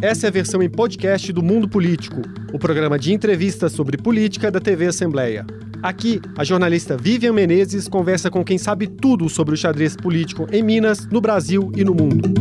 Essa 0.00 0.26
é 0.26 0.28
a 0.28 0.32
versão 0.32 0.62
em 0.62 0.70
podcast 0.70 1.32
do 1.32 1.42
Mundo 1.42 1.68
Político, 1.68 2.22
o 2.52 2.58
programa 2.58 2.96
de 2.96 3.12
entrevistas 3.12 3.72
sobre 3.72 3.96
política 3.96 4.48
da 4.48 4.60
TV 4.60 4.86
Assembleia. 4.86 5.44
Aqui, 5.82 6.20
a 6.36 6.44
jornalista 6.44 6.96
Vivian 6.96 7.32
Menezes 7.32 7.88
conversa 7.88 8.30
com 8.30 8.44
quem 8.44 8.58
sabe 8.58 8.86
tudo 8.86 9.28
sobre 9.28 9.54
o 9.54 9.56
xadrez 9.56 9.96
político 9.96 10.46
em 10.52 10.62
Minas, 10.62 11.08
no 11.08 11.20
Brasil 11.20 11.72
e 11.74 11.82
no 11.82 11.96
mundo. 11.96 12.32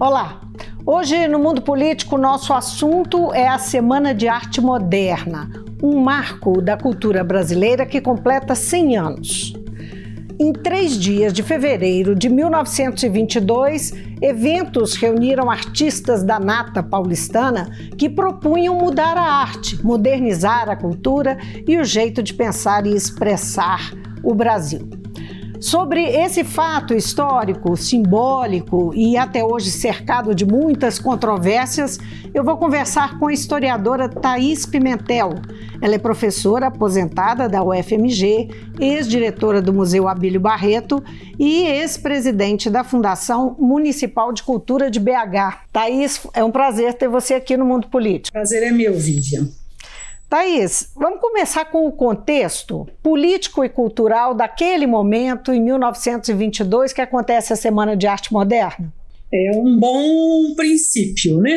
Olá! 0.00 0.40
Hoje, 0.86 1.28
no 1.28 1.38
mundo 1.38 1.60
político, 1.60 2.16
nosso 2.16 2.54
assunto 2.54 3.30
é 3.34 3.46
a 3.46 3.58
Semana 3.58 4.14
de 4.14 4.26
Arte 4.26 4.58
Moderna, 4.62 5.50
um 5.82 6.00
marco 6.00 6.62
da 6.62 6.78
cultura 6.78 7.22
brasileira 7.22 7.84
que 7.84 8.00
completa 8.00 8.54
100 8.54 8.96
anos. 8.96 9.63
Em 10.36 10.52
três 10.52 10.98
dias 10.98 11.32
de 11.32 11.44
fevereiro 11.44 12.12
de 12.12 12.28
1922, 12.28 13.92
eventos 14.20 14.94
reuniram 14.94 15.48
artistas 15.48 16.24
da 16.24 16.40
nata 16.40 16.82
paulistana 16.82 17.70
que 17.96 18.10
propunham 18.10 18.76
mudar 18.76 19.16
a 19.16 19.22
arte, 19.22 19.80
modernizar 19.84 20.68
a 20.68 20.74
cultura 20.74 21.38
e 21.68 21.78
o 21.78 21.84
jeito 21.84 22.20
de 22.20 22.34
pensar 22.34 22.84
e 22.84 22.96
expressar 22.96 23.92
o 24.24 24.34
Brasil. 24.34 24.88
Sobre 25.64 26.04
esse 26.04 26.44
fato 26.44 26.92
histórico, 26.92 27.74
simbólico 27.74 28.92
e 28.94 29.16
até 29.16 29.42
hoje 29.42 29.70
cercado 29.70 30.34
de 30.34 30.44
muitas 30.44 30.98
controvérsias, 30.98 31.98
eu 32.34 32.44
vou 32.44 32.58
conversar 32.58 33.18
com 33.18 33.28
a 33.28 33.32
historiadora 33.32 34.06
Thaís 34.06 34.66
Pimentel. 34.66 35.30
Ela 35.80 35.94
é 35.94 35.98
professora 35.98 36.66
aposentada 36.66 37.48
da 37.48 37.64
UFMG, 37.64 38.50
ex-diretora 38.78 39.62
do 39.62 39.72
Museu 39.72 40.06
Abílio 40.06 40.38
Barreto 40.38 41.02
e 41.38 41.62
ex-presidente 41.62 42.68
da 42.68 42.84
Fundação 42.84 43.56
Municipal 43.58 44.34
de 44.34 44.42
Cultura 44.42 44.90
de 44.90 45.00
BH. 45.00 45.64
Thaís, 45.72 46.26
é 46.34 46.44
um 46.44 46.50
prazer 46.50 46.92
ter 46.92 47.08
você 47.08 47.32
aqui 47.32 47.56
no 47.56 47.64
Mundo 47.64 47.88
Político. 47.88 48.34
Prazer 48.34 48.64
é 48.64 48.70
meu, 48.70 48.92
Vivian. 48.92 49.48
Thaís, 50.34 50.90
vamos 50.96 51.20
começar 51.20 51.64
com 51.66 51.86
o 51.86 51.92
contexto 51.92 52.88
político 53.00 53.64
e 53.64 53.68
cultural 53.68 54.34
daquele 54.34 54.84
momento, 54.84 55.52
em 55.52 55.62
1922, 55.62 56.92
que 56.92 57.00
acontece 57.00 57.52
a 57.52 57.56
Semana 57.56 57.96
de 57.96 58.08
Arte 58.08 58.32
Moderna? 58.32 58.92
É 59.32 59.52
um 59.54 59.78
bom 59.78 60.56
princípio, 60.56 61.38
né? 61.38 61.56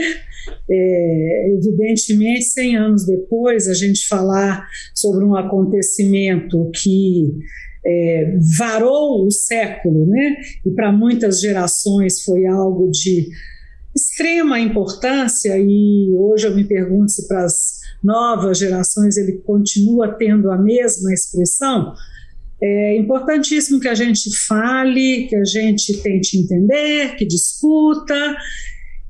É, 0.69 1.55
evidentemente, 1.57 2.43
100 2.43 2.77
anos 2.77 3.05
depois, 3.07 3.67
a 3.67 3.73
gente 3.73 4.07
falar 4.07 4.67
sobre 4.93 5.25
um 5.25 5.35
acontecimento 5.35 6.69
que 6.75 7.33
é, 7.83 8.37
varou 8.59 9.25
o 9.25 9.31
século, 9.31 10.05
né? 10.05 10.35
E 10.63 10.69
para 10.69 10.91
muitas 10.91 11.41
gerações 11.41 12.23
foi 12.23 12.45
algo 12.45 12.91
de 12.91 13.27
extrema 13.97 14.59
importância, 14.59 15.57
e 15.57 16.15
hoje 16.15 16.47
eu 16.47 16.55
me 16.55 16.63
pergunto 16.63 17.11
se 17.11 17.27
para 17.27 17.43
as 17.43 17.79
novas 18.03 18.59
gerações 18.59 19.17
ele 19.17 19.41
continua 19.45 20.13
tendo 20.13 20.51
a 20.51 20.57
mesma 20.57 21.11
expressão, 21.11 21.93
é 22.61 22.97
importantíssimo 22.97 23.79
que 23.79 23.87
a 23.87 23.95
gente 23.95 24.35
fale, 24.47 25.27
que 25.27 25.35
a 25.35 25.43
gente 25.43 26.01
tente 26.01 26.37
entender, 26.37 27.15
que 27.15 27.25
discuta, 27.25 28.37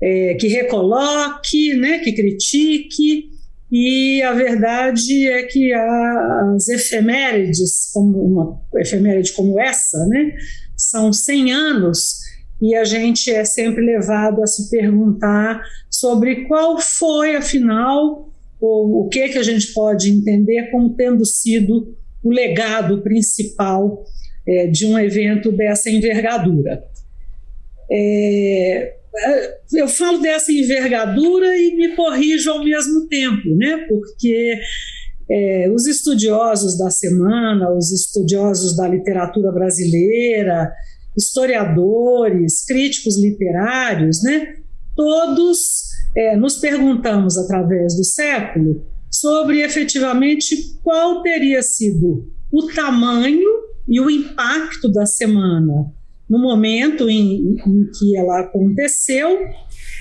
é, 0.01 0.33
que 0.35 0.47
recoloque, 0.47 1.73
né, 1.75 1.99
que 1.99 2.13
critique. 2.13 3.29
E 3.71 4.21
a 4.21 4.33
verdade 4.33 5.27
é 5.27 5.43
que 5.43 5.73
as 5.73 6.67
efemérides, 6.67 7.89
como 7.93 8.21
uma 8.21 8.61
efeméride 8.81 9.31
como 9.33 9.59
essa, 9.59 10.05
né, 10.07 10.33
são 10.75 11.11
100 11.11 11.53
anos 11.53 12.26
e 12.61 12.75
a 12.75 12.83
gente 12.83 13.31
é 13.31 13.45
sempre 13.45 13.85
levado 13.85 14.41
a 14.41 14.47
se 14.47 14.69
perguntar 14.69 15.61
sobre 15.89 16.45
qual 16.45 16.79
foi, 16.79 17.35
afinal, 17.35 18.29
ou 18.59 19.05
o 19.05 19.09
que 19.09 19.29
que 19.29 19.37
a 19.37 19.43
gente 19.43 19.73
pode 19.73 20.09
entender 20.09 20.71
como 20.71 20.95
tendo 20.95 21.23
sido 21.25 21.95
o 22.23 22.31
legado 22.31 23.01
principal 23.01 24.03
é, 24.47 24.67
de 24.67 24.85
um 24.85 24.97
evento 24.97 25.51
dessa 25.51 25.89
envergadura. 25.89 26.83
É, 27.91 28.93
é, 29.15 29.57
eu 29.73 29.87
falo 29.87 30.19
dessa 30.19 30.51
envergadura 30.51 31.57
e 31.57 31.75
me 31.75 31.95
corrijo 31.95 32.51
ao 32.51 32.63
mesmo 32.63 33.07
tempo, 33.07 33.55
né? 33.55 33.85
Porque 33.87 34.59
é, 35.29 35.69
os 35.69 35.85
estudiosos 35.87 36.77
da 36.77 36.89
semana, 36.89 37.71
os 37.71 37.91
estudiosos 37.91 38.75
da 38.75 38.87
literatura 38.87 39.51
brasileira, 39.51 40.71
historiadores, 41.17 42.63
críticos 42.65 43.19
literários, 43.19 44.21
né? 44.23 44.55
Todos 44.95 45.83
é, 46.15 46.35
nos 46.35 46.57
perguntamos 46.57 47.37
através 47.37 47.95
do 47.95 48.03
século 48.03 48.85
sobre 49.09 49.61
efetivamente 49.61 50.79
qual 50.83 51.21
teria 51.21 51.61
sido 51.63 52.31
o 52.51 52.67
tamanho 52.67 53.49
e 53.87 53.99
o 53.99 54.09
impacto 54.09 54.91
da 54.91 55.05
semana 55.05 55.91
no 56.29 56.39
momento 56.39 57.09
em, 57.09 57.55
em 57.65 57.89
que 57.97 58.17
ela 58.17 58.41
aconteceu 58.41 59.39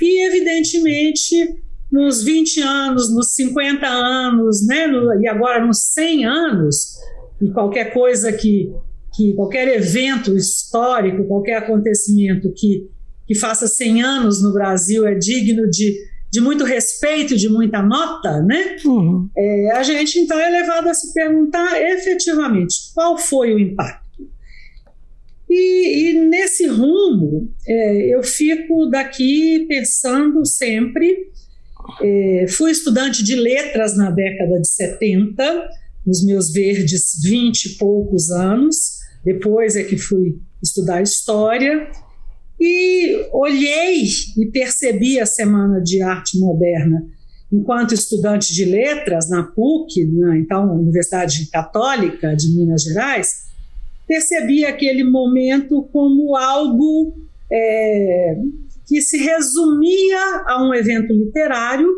e, 0.02 0.26
evidentemente, 0.26 1.60
nos 1.90 2.22
20 2.22 2.60
anos, 2.62 3.14
nos 3.14 3.34
50 3.34 3.86
anos, 3.86 4.66
né, 4.66 4.86
no, 4.86 5.20
e 5.20 5.28
agora 5.28 5.64
nos 5.64 5.92
100 5.92 6.24
anos, 6.24 6.96
e 7.40 7.50
qualquer 7.50 7.92
coisa 7.92 8.32
que, 8.32 8.72
que 9.16 9.34
qualquer 9.34 9.68
evento 9.68 10.36
histórico, 10.36 11.26
qualquer 11.26 11.56
acontecimento 11.56 12.52
que 12.54 12.88
que 13.26 13.34
faça 13.34 13.66
100 13.66 14.02
anos 14.02 14.42
no 14.42 14.52
Brasil 14.52 15.06
é 15.06 15.14
digno 15.14 15.68
de, 15.68 15.94
de 16.30 16.40
muito 16.40 16.64
respeito, 16.64 17.36
de 17.36 17.48
muita 17.48 17.82
nota, 17.82 18.40
né? 18.42 18.76
Uhum. 18.84 19.28
É, 19.36 19.72
a 19.72 19.82
gente 19.82 20.20
então 20.20 20.38
é 20.38 20.48
levado 20.48 20.88
a 20.88 20.94
se 20.94 21.12
perguntar 21.12 21.80
efetivamente 21.82 22.92
qual 22.94 23.18
foi 23.18 23.52
o 23.52 23.58
impacto. 23.58 24.06
E, 25.50 26.10
e 26.10 26.28
nesse 26.28 26.66
rumo, 26.66 27.52
é, 27.66 28.14
eu 28.14 28.22
fico 28.22 28.86
daqui 28.86 29.66
pensando 29.68 30.44
sempre. 30.46 31.30
É, 32.02 32.46
fui 32.48 32.72
estudante 32.72 33.22
de 33.22 33.36
letras 33.36 33.96
na 33.96 34.10
década 34.10 34.60
de 34.60 34.68
70, 34.68 35.68
nos 36.04 36.24
meus 36.24 36.52
verdes 36.52 37.20
20 37.24 37.64
e 37.64 37.68
poucos 37.76 38.30
anos. 38.30 38.95
Depois 39.26 39.74
é 39.74 39.82
que 39.82 39.98
fui 39.98 40.38
estudar 40.62 41.02
história 41.02 41.90
e 42.60 43.26
olhei 43.32 44.04
e 44.38 44.46
percebi 44.52 45.18
a 45.18 45.26
Semana 45.26 45.80
de 45.80 46.00
Arte 46.00 46.38
Moderna. 46.38 47.04
Enquanto 47.52 47.92
estudante 47.92 48.54
de 48.54 48.64
letras 48.64 49.28
na 49.28 49.42
PUC, 49.42 50.06
na 50.12 50.38
então 50.38 50.72
Universidade 50.72 51.50
Católica 51.50 52.36
de 52.36 52.56
Minas 52.56 52.84
Gerais, 52.84 53.46
percebi 54.06 54.64
aquele 54.64 55.02
momento 55.02 55.82
como 55.92 56.36
algo 56.36 57.12
é, 57.50 58.38
que 58.86 59.02
se 59.02 59.18
resumia 59.18 60.44
a 60.46 60.64
um 60.64 60.72
evento 60.72 61.12
literário 61.12 61.88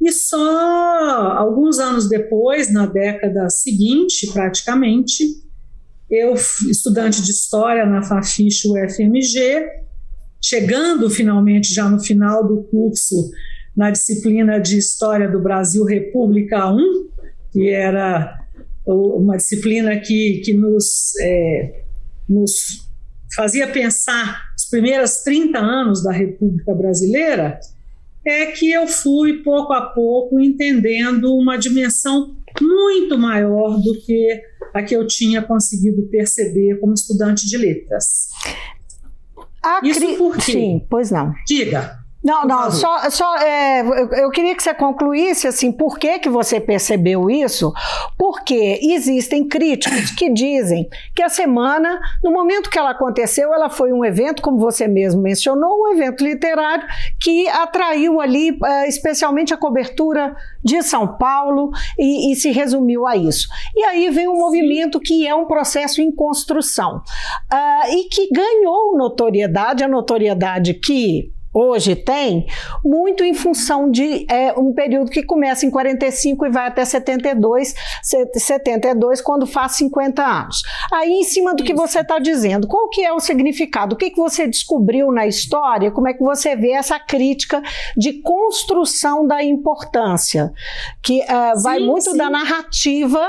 e 0.00 0.12
só 0.12 1.32
alguns 1.36 1.80
anos 1.80 2.08
depois, 2.08 2.72
na 2.72 2.86
década 2.86 3.50
seguinte, 3.50 4.32
praticamente, 4.32 5.47
eu, 6.10 6.34
estudante 6.34 7.22
de 7.22 7.30
História 7.30 7.84
na 7.84 8.02
Fafiche 8.02 8.68
UFMG, 8.68 9.66
chegando 10.42 11.10
finalmente 11.10 11.72
já 11.74 11.88
no 11.88 12.00
final 12.00 12.46
do 12.46 12.62
curso 12.64 13.30
na 13.76 13.90
disciplina 13.90 14.58
de 14.58 14.78
História 14.78 15.28
do 15.30 15.40
Brasil 15.40 15.84
República 15.84 16.72
1, 16.72 17.08
que 17.52 17.68
era 17.68 18.38
uma 18.86 19.36
disciplina 19.36 19.98
que, 20.00 20.40
que 20.44 20.54
nos, 20.54 21.12
é, 21.20 21.82
nos 22.28 22.88
fazia 23.34 23.68
pensar 23.68 24.48
os 24.56 24.64
primeiros 24.64 25.18
30 25.18 25.58
anos 25.58 26.02
da 26.02 26.10
República 26.10 26.74
Brasileira, 26.74 27.60
é 28.26 28.46
que 28.46 28.70
eu 28.70 28.86
fui 28.86 29.42
pouco 29.42 29.72
a 29.72 29.82
pouco 29.82 30.40
entendendo 30.40 31.34
uma 31.36 31.56
dimensão 31.56 32.36
muito 32.60 33.16
maior 33.16 33.78
do 33.78 33.94
que 34.00 34.42
a 34.74 34.82
que 34.82 34.94
eu 34.94 35.06
tinha 35.06 35.42
conseguido 35.42 36.02
perceber 36.10 36.78
como 36.80 36.94
estudante 36.94 37.46
de 37.46 37.56
letras. 37.56 38.28
A 39.62 39.80
Isso 39.82 40.16
por 40.16 40.36
quê? 40.36 40.52
Sim, 40.52 40.86
pois 40.88 41.10
não. 41.10 41.34
Diga. 41.46 41.98
Não, 42.22 42.44
não, 42.44 42.70
só, 42.72 43.08
só 43.10 43.36
é, 43.38 43.80
eu 44.20 44.30
queria 44.30 44.54
que 44.54 44.62
você 44.62 44.74
concluísse 44.74 45.46
assim, 45.46 45.70
por 45.70 45.98
que, 45.98 46.18
que 46.18 46.28
você 46.28 46.58
percebeu 46.60 47.30
isso? 47.30 47.72
Porque 48.18 48.80
existem 48.82 49.46
críticos 49.46 50.10
que 50.10 50.28
dizem 50.28 50.88
que 51.14 51.22
a 51.22 51.28
semana, 51.28 52.00
no 52.22 52.32
momento 52.32 52.70
que 52.70 52.78
ela 52.78 52.90
aconteceu, 52.90 53.54
ela 53.54 53.70
foi 53.70 53.92
um 53.92 54.04
evento, 54.04 54.42
como 54.42 54.58
você 54.58 54.88
mesmo 54.88 55.22
mencionou, 55.22 55.84
um 55.84 55.92
evento 55.92 56.24
literário 56.24 56.84
que 57.20 57.48
atraiu 57.48 58.20
ali 58.20 58.58
é, 58.64 58.88
especialmente 58.88 59.54
a 59.54 59.56
cobertura 59.56 60.36
de 60.62 60.82
São 60.82 61.06
Paulo 61.06 61.70
e, 61.96 62.32
e 62.32 62.36
se 62.36 62.50
resumiu 62.50 63.06
a 63.06 63.16
isso. 63.16 63.46
E 63.76 63.84
aí 63.84 64.10
vem 64.10 64.28
um 64.28 64.38
movimento 64.38 64.98
que 64.98 65.24
é 65.24 65.34
um 65.34 65.46
processo 65.46 66.02
em 66.02 66.10
construção 66.10 66.96
uh, 66.96 67.90
e 67.90 68.08
que 68.08 68.28
ganhou 68.32 68.96
notoriedade, 68.96 69.84
a 69.84 69.88
notoriedade 69.88 70.74
que 70.74 71.32
hoje 71.58 71.96
tem, 71.96 72.46
muito 72.84 73.24
em 73.24 73.34
função 73.34 73.90
de 73.90 74.26
é, 74.30 74.52
um 74.58 74.72
período 74.72 75.10
que 75.10 75.22
começa 75.22 75.66
em 75.66 75.70
45 75.70 76.46
e 76.46 76.50
vai 76.50 76.68
até 76.68 76.84
72, 76.84 77.74
72 78.02 79.20
quando 79.20 79.46
faz 79.46 79.72
50 79.72 80.22
anos. 80.24 80.62
Aí, 80.92 81.10
em 81.10 81.24
cima 81.24 81.54
do 81.54 81.64
que 81.64 81.74
você 81.74 82.00
está 82.00 82.18
dizendo, 82.18 82.68
qual 82.68 82.88
que 82.88 83.04
é 83.04 83.12
o 83.12 83.20
significado? 83.20 83.94
O 83.94 83.98
que, 83.98 84.10
que 84.10 84.16
você 84.16 84.46
descobriu 84.46 85.10
na 85.10 85.26
história? 85.26 85.90
Como 85.90 86.08
é 86.08 86.14
que 86.14 86.22
você 86.22 86.54
vê 86.54 86.72
essa 86.72 86.98
crítica 86.98 87.62
de 87.96 88.14
construção 88.22 89.26
da 89.26 89.42
importância? 89.42 90.52
Que 91.02 91.20
uh, 91.20 91.60
vai 91.62 91.78
muito 91.80 92.10
sim. 92.10 92.16
da 92.16 92.30
narrativa, 92.30 93.24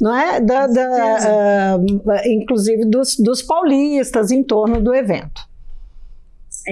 não 0.00 0.14
é? 0.14 0.40
Da, 0.40 0.66
da 0.66 1.76
uh, 1.76 2.28
inclusive 2.28 2.84
dos, 2.84 3.16
dos 3.16 3.42
paulistas 3.42 4.30
em 4.30 4.42
torno 4.42 4.80
do 4.80 4.94
evento. 4.94 5.49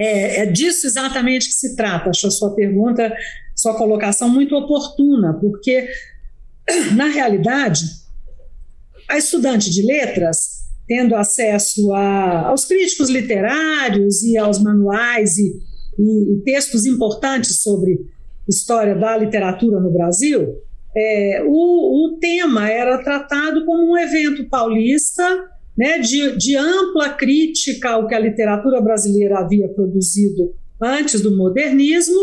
É, 0.01 0.43
é 0.43 0.45
disso 0.45 0.87
exatamente 0.87 1.47
que 1.47 1.53
se 1.53 1.75
trata. 1.75 2.09
Acho 2.09 2.27
a 2.27 2.31
sua 2.31 2.55
pergunta, 2.55 3.13
sua 3.53 3.75
colocação 3.77 4.29
muito 4.29 4.55
oportuna, 4.55 5.33
porque, 5.33 5.89
na 6.95 7.07
realidade, 7.07 7.83
a 9.09 9.17
estudante 9.17 9.69
de 9.69 9.81
letras, 9.81 10.63
tendo 10.87 11.15
acesso 11.15 11.91
a, 11.93 12.47
aos 12.47 12.63
críticos 12.63 13.09
literários 13.09 14.23
e 14.23 14.37
aos 14.37 14.63
manuais 14.63 15.37
e, 15.37 15.59
e, 15.99 16.33
e 16.33 16.41
textos 16.45 16.85
importantes 16.85 17.61
sobre 17.61 17.99
história 18.47 18.95
da 18.95 19.17
literatura 19.17 19.81
no 19.81 19.91
Brasil, 19.91 20.55
é, 20.95 21.43
o, 21.45 22.05
o 22.05 22.17
tema 22.19 22.69
era 22.69 23.03
tratado 23.03 23.65
como 23.65 23.91
um 23.91 23.97
evento 23.97 24.47
paulista 24.49 25.23
né, 25.79 25.97
de, 25.97 26.35
de 26.35 26.57
ampla 26.57 27.07
crítica 27.11 27.91
ao 27.91 28.05
que 28.05 28.13
a 28.13 28.19
literatura 28.19 28.81
brasileira 28.81 29.39
havia 29.39 29.69
produzido 29.69 30.53
antes 30.81 31.21
do 31.21 31.33
modernismo 31.37 32.19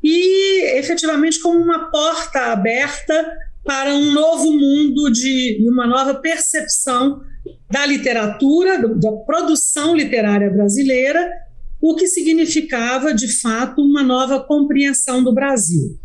e 0.00 0.78
efetivamente 0.78 1.42
como 1.42 1.58
uma 1.58 1.90
porta 1.90 2.52
aberta 2.52 3.36
para 3.64 3.92
um 3.92 4.12
novo 4.12 4.52
mundo 4.52 5.10
de 5.10 5.58
uma 5.68 5.88
nova 5.88 6.14
percepção 6.14 7.20
da 7.68 7.84
literatura, 7.84 8.78
da 8.78 9.10
produção 9.26 9.96
literária 9.96 10.48
brasileira, 10.48 11.28
o 11.80 11.96
que 11.96 12.06
significava 12.06 13.12
de 13.12 13.40
fato 13.40 13.82
uma 13.82 14.04
nova 14.04 14.38
compreensão 14.38 15.20
do 15.20 15.34
Brasil. 15.34 15.98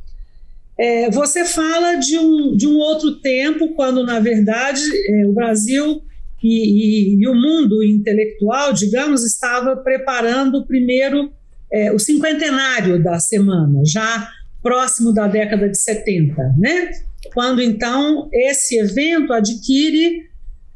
É, 0.75 1.12
você 1.12 1.45
fala 1.45 1.97
de 1.97 2.18
um, 2.18 2.56
de 2.57 2.65
um 2.65 2.80
outro 2.80 3.19
tempo, 3.21 3.75
quando 3.75 4.03
na 4.03 4.19
verdade 4.19 4.81
é, 5.07 5.27
o 5.27 5.33
Brasil 5.33 6.01
e, 6.41 7.15
e, 7.15 7.21
e, 7.21 7.27
o 7.27 7.33
mundo 7.33 7.83
intelectual, 7.83 8.74
digamos, 8.74 9.25
estava 9.25 9.75
preparando 9.77 10.65
primeiro 10.65 11.31
é, 11.71 11.91
o 11.91 12.00
cinquentenário 12.00 13.01
da 13.03 13.19
semana, 13.19 13.81
já 13.86 14.30
próximo 14.62 15.13
da 15.13 15.27
década 15.27 15.69
de 15.69 15.77
70, 15.77 16.56
né? 16.57 16.91
Quando 17.33 17.62
então 17.62 18.30
esse 18.31 18.77
evento 18.77 19.33
adquire 19.33 20.27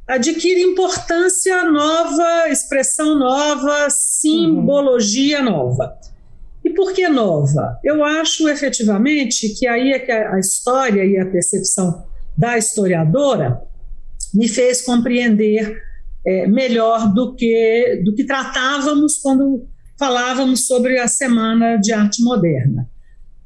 adquire 0.05 0.61
importância 0.61 1.63
nova, 1.63 2.49
expressão 2.49 3.17
nova, 3.17 3.89
simbologia 3.89 5.39
uhum. 5.39 5.45
nova. 5.45 5.97
E 6.63 6.69
por 6.69 6.93
que 6.93 7.07
nova? 7.07 7.79
Eu 7.83 8.03
acho 8.03 8.47
efetivamente 8.47 9.49
que 9.49 9.67
aí 9.67 9.91
é 9.91 9.99
que 9.99 10.11
a 10.11 10.37
história 10.39 11.05
e 11.05 11.17
a 11.17 11.25
percepção 11.25 12.05
da 12.37 12.57
historiadora 12.57 13.61
me 14.33 14.47
fez 14.47 14.81
compreender 14.81 15.77
é, 16.25 16.47
melhor 16.47 17.13
do 17.13 17.35
que, 17.35 18.01
do 18.03 18.13
que 18.15 18.23
tratávamos 18.23 19.17
quando 19.17 19.67
falávamos 19.97 20.65
sobre 20.65 20.97
a 20.99 21.07
Semana 21.07 21.77
de 21.77 21.93
Arte 21.93 22.23
Moderna. 22.23 22.89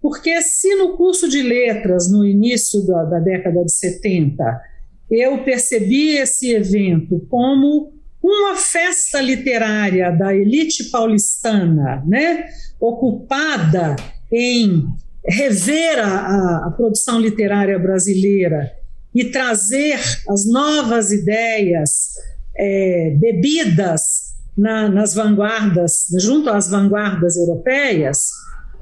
Porque 0.01 0.41
se 0.41 0.75
no 0.75 0.95
curso 0.95 1.27
de 1.27 1.41
letras, 1.41 2.09
no 2.11 2.25
início 2.25 2.85
da, 2.85 3.03
da 3.03 3.19
década 3.19 3.63
de 3.63 3.71
70, 3.71 4.61
eu 5.09 5.43
percebi 5.43 6.17
esse 6.17 6.53
evento 6.53 7.25
como 7.29 7.93
uma 8.21 8.55
festa 8.55 9.21
literária 9.21 10.11
da 10.11 10.35
elite 10.35 10.85
paulistana, 10.91 12.03
né, 12.05 12.45
ocupada 12.79 13.95
em 14.31 14.85
rever 15.25 15.99
a, 15.99 16.67
a, 16.67 16.71
produção 16.71 17.19
literária 17.19 17.77
brasileira 17.77 18.71
e 19.13 19.25
trazer 19.25 19.99
as 20.29 20.45
novas 20.45 21.11
ideias 21.11 22.13
é, 22.57 23.15
bebidas 23.19 24.35
na, 24.57 24.89
nas 24.89 25.13
vanguardas, 25.13 26.07
junto 26.19 26.49
às 26.49 26.69
vanguardas 26.69 27.37
europeias, 27.37 28.29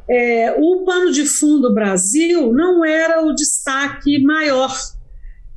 é, 0.10 0.54
o 0.58 0.84
pano 0.86 1.12
de 1.12 1.26
fundo 1.26 1.74
Brasil 1.74 2.54
não 2.54 2.86
era 2.86 3.24
o 3.26 3.34
destaque 3.34 4.22
maior. 4.24 4.74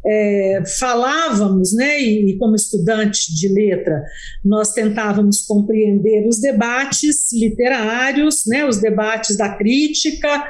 É, 0.06 0.62
falávamos, 0.78 1.74
né, 1.74 2.00
e, 2.00 2.30
e 2.30 2.38
como 2.38 2.54
estudante 2.54 3.34
de 3.34 3.48
letra, 3.48 4.02
nós 4.44 4.72
tentávamos 4.72 5.42
compreender 5.42 6.26
os 6.26 6.40
debates 6.40 7.30
literários, 7.32 8.44
né, 8.46 8.64
os 8.64 8.80
debates 8.80 9.36
da 9.36 9.56
crítica, 9.56 10.44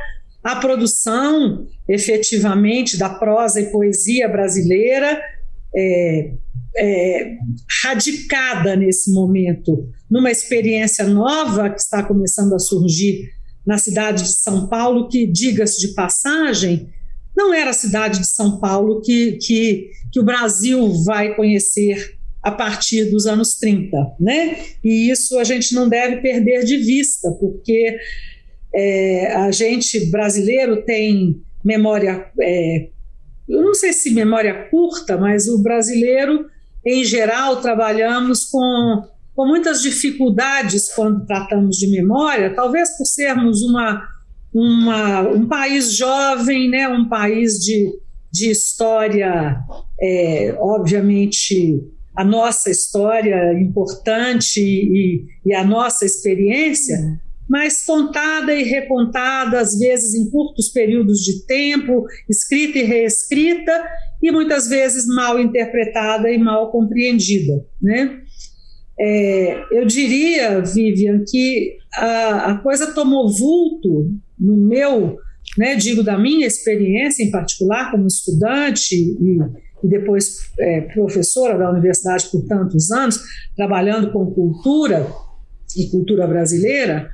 a 0.48 0.56
produção 0.56 1.66
efetivamente 1.86 2.96
da 2.96 3.10
prosa 3.10 3.60
e 3.60 3.70
poesia 3.70 4.26
brasileira 4.26 5.20
é, 5.76 6.32
é, 6.74 7.36
radicada 7.82 8.74
nesse 8.74 9.12
momento 9.12 9.90
numa 10.10 10.30
experiência 10.30 11.06
nova 11.06 11.68
que 11.68 11.78
está 11.78 12.02
começando 12.02 12.54
a 12.54 12.58
surgir 12.58 13.30
na 13.66 13.76
cidade 13.76 14.22
de 14.22 14.32
São 14.32 14.66
Paulo, 14.68 15.08
que, 15.10 15.26
diga-se 15.26 15.86
de 15.86 15.92
passagem, 15.92 16.88
não 17.36 17.52
era 17.52 17.68
a 17.68 17.74
cidade 17.74 18.20
de 18.20 18.26
São 18.26 18.58
Paulo 18.58 19.02
que, 19.02 19.32
que, 19.32 19.90
que 20.10 20.18
o 20.18 20.24
Brasil 20.24 20.90
vai 21.04 21.36
conhecer 21.36 22.16
a 22.42 22.50
partir 22.50 23.10
dos 23.10 23.26
anos 23.26 23.58
30, 23.58 24.14
né? 24.18 24.56
E 24.82 25.10
isso 25.10 25.38
a 25.38 25.44
gente 25.44 25.74
não 25.74 25.90
deve 25.90 26.22
perder 26.22 26.64
de 26.64 26.78
vista, 26.78 27.30
porque 27.32 27.98
é, 28.74 29.32
a 29.34 29.50
gente 29.50 30.10
brasileiro 30.10 30.82
tem 30.84 31.42
memória, 31.64 32.30
é, 32.40 32.88
eu 33.48 33.62
não 33.62 33.74
sei 33.74 33.92
se 33.92 34.10
memória 34.10 34.68
curta, 34.70 35.16
mas 35.16 35.48
o 35.48 35.62
brasileiro, 35.62 36.46
em 36.84 37.04
geral, 37.04 37.60
trabalhamos 37.60 38.44
com, 38.44 39.02
com 39.34 39.46
muitas 39.46 39.82
dificuldades 39.82 40.92
quando 40.94 41.26
tratamos 41.26 41.76
de 41.76 41.90
memória, 41.90 42.54
talvez 42.54 42.96
por 42.96 43.06
sermos 43.06 43.62
uma, 43.62 44.02
uma, 44.52 45.20
um 45.22 45.46
país 45.46 45.94
jovem, 45.94 46.68
né, 46.68 46.88
um 46.88 47.08
país 47.08 47.58
de, 47.58 47.90
de 48.30 48.50
história, 48.50 49.58
é, 50.00 50.56
obviamente, 50.58 51.82
a 52.14 52.24
nossa 52.24 52.70
história 52.70 53.52
importante 53.60 54.60
e, 54.60 55.24
e 55.46 55.54
a 55.54 55.64
nossa 55.64 56.04
experiência 56.04 56.98
mas 57.48 57.84
contada 57.84 58.54
e 58.54 58.62
recontada, 58.62 59.58
às 59.58 59.78
vezes 59.78 60.14
em 60.14 60.30
curtos 60.30 60.68
períodos 60.68 61.20
de 61.20 61.46
tempo, 61.46 62.04
escrita 62.28 62.78
e 62.78 62.82
reescrita, 62.82 63.72
e 64.22 64.30
muitas 64.30 64.68
vezes 64.68 65.06
mal 65.06 65.38
interpretada 65.40 66.30
e 66.30 66.38
mal 66.38 66.70
compreendida. 66.70 67.64
Né? 67.80 68.20
É, 69.00 69.64
eu 69.70 69.86
diria, 69.86 70.60
Vivian, 70.60 71.22
que 71.26 71.78
a, 71.94 72.52
a, 72.52 72.58
coisa 72.58 72.92
tomou 72.92 73.32
vulto 73.32 74.12
no 74.38 74.56
meu, 74.56 75.16
né, 75.56 75.76
digo 75.76 76.02
da 76.02 76.18
minha 76.18 76.46
experiência 76.46 77.22
em 77.22 77.30
particular 77.30 77.90
como 77.92 78.06
estudante 78.06 78.94
e, 78.94 79.38
e 79.84 79.88
depois 79.88 80.50
é, 80.58 80.80
professora 80.92 81.56
da 81.56 81.70
universidade 81.70 82.28
por 82.30 82.44
tantos 82.46 82.90
anos, 82.90 83.20
trabalhando 83.56 84.10
com 84.12 84.26
cultura 84.32 85.06
e 85.76 85.88
cultura 85.90 86.26
brasileira, 86.26 87.08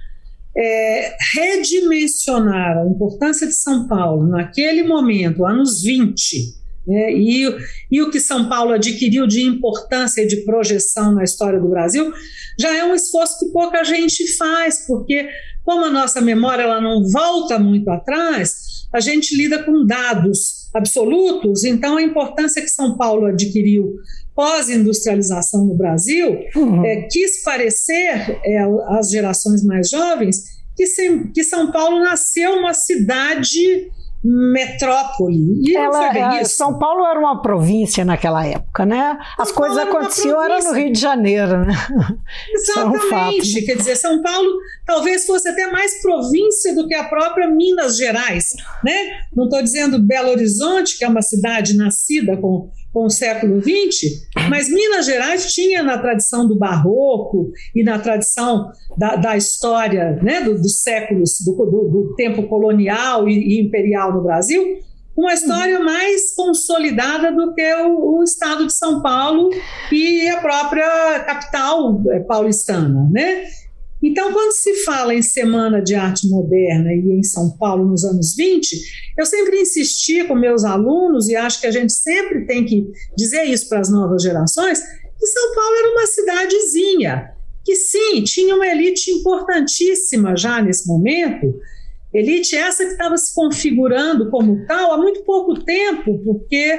é, 0.56 1.16
redimensionar 1.34 2.78
a 2.78 2.86
importância 2.86 3.46
de 3.46 3.54
São 3.54 3.88
Paulo 3.88 4.28
naquele 4.28 4.84
momento, 4.84 5.44
anos 5.44 5.82
20, 5.82 6.64
né? 6.86 7.12
e, 7.12 7.56
e 7.90 8.02
o 8.02 8.10
que 8.10 8.20
São 8.20 8.48
Paulo 8.48 8.72
adquiriu 8.72 9.26
de 9.26 9.42
importância 9.42 10.22
e 10.22 10.26
de 10.26 10.44
projeção 10.44 11.14
na 11.14 11.24
história 11.24 11.58
do 11.58 11.68
Brasil, 11.68 12.12
já 12.58 12.74
é 12.76 12.84
um 12.84 12.94
esforço 12.94 13.38
que 13.40 13.52
pouca 13.52 13.82
gente 13.84 14.36
faz, 14.36 14.86
porque 14.86 15.28
como 15.64 15.84
a 15.84 15.90
nossa 15.90 16.20
memória 16.20 16.62
ela 16.62 16.80
não 16.80 17.02
volta 17.10 17.58
muito 17.58 17.88
atrás, 17.90 18.86
a 18.92 19.00
gente 19.00 19.36
lida 19.36 19.62
com 19.62 19.84
dados 19.84 20.70
absolutos, 20.72 21.64
então 21.64 21.96
a 21.96 22.02
importância 22.02 22.62
que 22.62 22.68
São 22.68 22.96
Paulo 22.96 23.26
adquiriu 23.26 23.94
pós-industrialização 24.34 25.64
no 25.64 25.74
Brasil 25.74 26.36
uhum. 26.56 26.84
é, 26.84 27.02
quis 27.02 27.42
parecer 27.42 28.40
é, 28.44 28.58
às 28.88 29.10
gerações 29.10 29.64
mais 29.64 29.88
jovens 29.88 30.54
que, 30.76 30.84
que 31.32 31.44
São 31.44 31.70
Paulo 31.70 32.00
nasceu 32.00 32.58
uma 32.58 32.74
cidade 32.74 33.90
metrópole. 34.24 35.60
E 35.62 35.76
Ela, 35.76 36.38
é, 36.38 36.44
São 36.44 36.78
Paulo 36.78 37.04
era 37.04 37.18
uma 37.18 37.42
província 37.42 38.06
naquela 38.06 38.46
época, 38.46 38.86
né? 38.86 39.18
As 39.38 39.48
São 39.48 39.56
coisas 39.58 39.76
aconteciam 39.76 40.42
era 40.42 40.60
no 40.60 40.72
Rio 40.72 40.90
de 40.90 40.98
Janeiro, 40.98 41.66
né? 41.66 41.74
Exatamente. 42.54 43.60
Um 43.60 43.66
Quer 43.66 43.76
dizer, 43.76 43.96
São 43.96 44.22
Paulo 44.22 44.48
talvez 44.86 45.26
fosse 45.26 45.46
até 45.46 45.70
mais 45.70 46.00
província 46.00 46.74
do 46.74 46.88
que 46.88 46.94
a 46.94 47.04
própria 47.04 47.48
Minas 47.48 47.98
Gerais, 47.98 48.54
né? 48.82 48.94
Não 49.36 49.44
estou 49.44 49.62
dizendo 49.62 49.98
Belo 49.98 50.30
Horizonte, 50.30 50.96
que 50.96 51.04
é 51.04 51.08
uma 51.08 51.22
cidade 51.22 51.76
nascida 51.76 52.34
com 52.38 52.70
com 52.94 53.06
o 53.06 53.10
século 53.10 53.60
XX, 53.60 54.28
mas 54.48 54.70
Minas 54.70 55.06
Gerais 55.06 55.52
tinha 55.52 55.82
na 55.82 55.98
tradição 55.98 56.46
do 56.46 56.56
barroco 56.56 57.50
e 57.74 57.82
na 57.82 57.98
tradição 57.98 58.70
da, 58.96 59.16
da 59.16 59.36
história 59.36 60.16
né, 60.22 60.40
do, 60.42 60.54
dos 60.54 60.80
séculos, 60.80 61.40
do, 61.44 61.52
do, 61.52 61.88
do 61.88 62.14
tempo 62.14 62.44
colonial 62.44 63.28
e, 63.28 63.32
e, 63.32 63.60
imperial 63.60 64.14
no 64.14 64.22
Brasil, 64.22 64.78
uma 65.16 65.34
história 65.34 65.80
mais 65.80 66.34
consolidada 66.36 67.32
do 67.32 67.52
que 67.52 67.74
o, 67.74 68.18
o, 68.18 68.22
estado 68.22 68.66
de 68.66 68.72
São 68.72 69.02
Paulo 69.02 69.50
e 69.90 70.28
a 70.28 70.40
própria 70.40 71.20
capital 71.20 72.00
eh, 72.10 72.20
paulistana, 72.20 73.08
né? 73.12 73.44
Então, 74.06 74.34
quando 74.34 74.52
se 74.52 74.84
fala 74.84 75.14
em 75.14 75.22
Semana 75.22 75.80
de 75.80 75.94
Arte 75.94 76.28
Moderna 76.28 76.92
e 76.92 77.18
em 77.18 77.22
São 77.22 77.56
Paulo 77.56 77.86
nos 77.86 78.04
anos 78.04 78.34
20, 78.36 78.76
eu 79.16 79.24
sempre 79.24 79.62
insisti 79.62 80.22
com 80.24 80.34
meus 80.34 80.62
alunos, 80.62 81.26
e 81.30 81.34
acho 81.34 81.58
que 81.58 81.66
a 81.66 81.70
gente 81.70 81.90
sempre 81.90 82.44
tem 82.44 82.66
que 82.66 82.86
dizer 83.16 83.44
isso 83.44 83.66
para 83.66 83.80
as 83.80 83.90
novas 83.90 84.22
gerações, 84.22 84.78
que 84.78 85.26
São 85.26 85.54
Paulo 85.54 85.76
era 85.76 85.90
uma 85.92 86.06
cidadezinha, 86.06 87.30
que 87.64 87.74
sim, 87.76 88.22
tinha 88.24 88.54
uma 88.54 88.66
elite 88.66 89.10
importantíssima 89.10 90.36
já 90.36 90.60
nesse 90.60 90.86
momento, 90.86 91.58
elite 92.12 92.54
essa 92.54 92.84
que 92.84 92.92
estava 92.92 93.16
se 93.16 93.34
configurando 93.34 94.28
como 94.28 94.66
tal 94.66 94.92
há 94.92 94.98
muito 94.98 95.22
pouco 95.24 95.54
tempo, 95.64 96.18
porque 96.22 96.78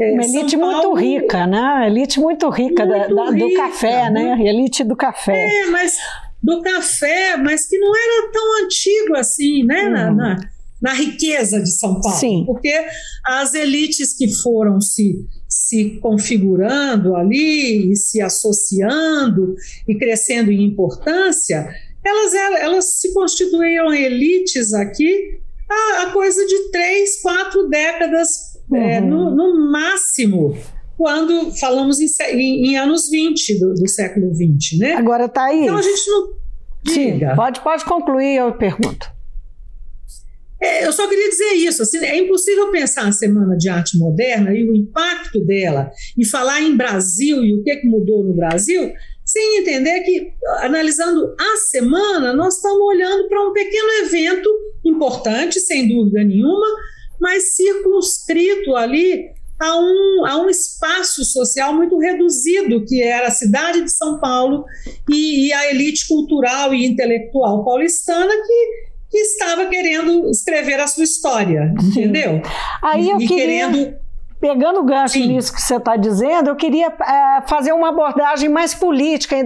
é, 0.00 0.12
uma 0.12 0.24
elite 0.24 0.56
Paulo, 0.56 0.74
muito 0.74 0.94
rica, 0.94 1.46
né? 1.46 1.86
Elite 1.86 2.18
muito 2.18 2.48
rica, 2.48 2.86
muito 2.86 3.14
da, 3.14 3.24
da, 3.24 3.30
rica 3.30 3.46
do 3.46 3.54
café, 3.54 4.10
né? 4.10 4.38
Elite 4.40 4.82
do 4.84 4.96
café. 4.96 5.36
É, 5.36 5.66
mas 5.66 5.98
do 6.42 6.60
café, 6.60 7.36
mas 7.36 7.66
que 7.66 7.78
não 7.78 7.94
era 7.94 8.32
tão 8.32 8.64
antigo 8.64 9.16
assim, 9.16 9.64
né? 9.64 9.88
Na, 9.88 10.10
uhum. 10.10 10.16
na, 10.16 10.50
na, 10.80 10.92
riqueza 10.92 11.60
de 11.60 11.70
São 11.70 12.00
Paulo. 12.00 12.18
Sim. 12.18 12.42
Porque 12.44 12.72
as 13.24 13.54
elites 13.54 14.14
que 14.16 14.28
foram 14.42 14.80
se, 14.80 15.24
se 15.48 16.00
configurando 16.00 17.14
ali 17.14 17.92
e 17.92 17.96
se 17.96 18.20
associando 18.20 19.54
e 19.86 19.94
crescendo 19.94 20.50
em 20.50 20.64
importância, 20.64 21.68
elas, 22.04 22.34
elas 22.34 23.00
se 23.00 23.14
constituíram 23.14 23.94
elites 23.94 24.74
aqui 24.74 25.40
a, 25.70 26.02
a 26.02 26.10
coisa 26.10 26.44
de 26.44 26.70
três, 26.70 27.20
quatro 27.22 27.68
décadas 27.68 28.52
é, 28.72 28.76
uhum. 28.76 28.82
é, 28.82 29.00
no, 29.00 29.30
no 29.30 29.70
máximo 29.70 30.56
quando 31.02 31.50
falamos 31.58 31.98
em, 31.98 32.06
em, 32.30 32.66
em 32.68 32.76
anos 32.76 33.10
20 33.10 33.58
do, 33.58 33.74
do, 33.74 33.88
século 33.88 34.32
20, 34.32 34.78
né? 34.78 34.92
Agora 34.92 35.28
tá 35.28 35.46
aí. 35.46 35.64
Então 35.64 35.76
a 35.76 35.82
gente 35.82 36.08
não. 36.08 36.28
Sim, 36.86 37.20
pode, 37.34 37.60
pode 37.60 37.84
concluir, 37.84 38.36
eu 38.36 38.52
pergunto. 38.52 39.10
É, 40.62 40.86
eu 40.86 40.92
só 40.92 41.08
queria 41.08 41.28
dizer 41.28 41.54
isso. 41.54 41.82
Assim, 41.82 41.98
é 41.98 42.16
impossível 42.16 42.70
pensar 42.70 43.08
a 43.08 43.10
Semana 43.10 43.56
de 43.56 43.68
Arte 43.68 43.98
Moderna 43.98 44.54
e 44.54 44.62
o 44.62 44.76
impacto 44.76 45.44
dela 45.44 45.90
e 46.16 46.24
falar 46.24 46.60
em 46.60 46.76
Brasil 46.76 47.42
e 47.42 47.52
o 47.52 47.64
que, 47.64 47.78
que 47.78 47.86
mudou 47.88 48.22
no 48.22 48.32
Brasil 48.32 48.92
sem 49.24 49.58
entender 49.58 50.02
que, 50.02 50.32
analisando 50.60 51.34
a 51.36 51.56
semana, 51.56 52.32
nós 52.32 52.56
estamos 52.56 52.80
olhando 52.80 53.28
para 53.28 53.48
um 53.48 53.52
pequeno 53.52 53.88
evento 54.04 54.48
importante, 54.84 55.58
sem 55.58 55.88
dúvida 55.88 56.22
nenhuma, 56.22 56.66
mas 57.20 57.56
circunscrito 57.56 58.76
ali 58.76 59.32
a 59.62 59.78
um, 59.78 60.26
a 60.26 60.42
um 60.42 60.50
espaço 60.50 61.24
social 61.24 61.72
muito 61.72 61.96
reduzido, 61.98 62.84
que 62.84 63.02
era 63.02 63.28
a 63.28 63.30
cidade 63.30 63.82
de 63.82 63.92
São 63.92 64.18
Paulo 64.18 64.64
e, 65.08 65.46
e 65.46 65.52
a 65.52 65.70
elite 65.70 66.08
cultural 66.08 66.74
e 66.74 66.86
intelectual 66.86 67.64
paulistana 67.64 68.32
que 68.32 68.92
que 69.12 69.18
estava 69.18 69.66
querendo 69.66 70.30
escrever 70.30 70.80
a 70.80 70.86
sua 70.86 71.04
história, 71.04 71.74
entendeu? 71.84 72.40
Aí 72.82 73.10
eu 73.10 73.20
e 73.20 73.28
queria... 73.28 73.68
querendo 73.68 73.94
Pegando 74.42 74.80
o 74.80 74.82
gancho 74.82 75.14
Sim. 75.14 75.28
nisso 75.28 75.54
que 75.54 75.62
você 75.62 75.76
está 75.76 75.96
dizendo, 75.96 76.50
eu 76.50 76.56
queria 76.56 76.88
é, 76.88 77.42
fazer 77.46 77.70
uma 77.72 77.90
abordagem 77.90 78.48
mais 78.48 78.74
política, 78.74 79.36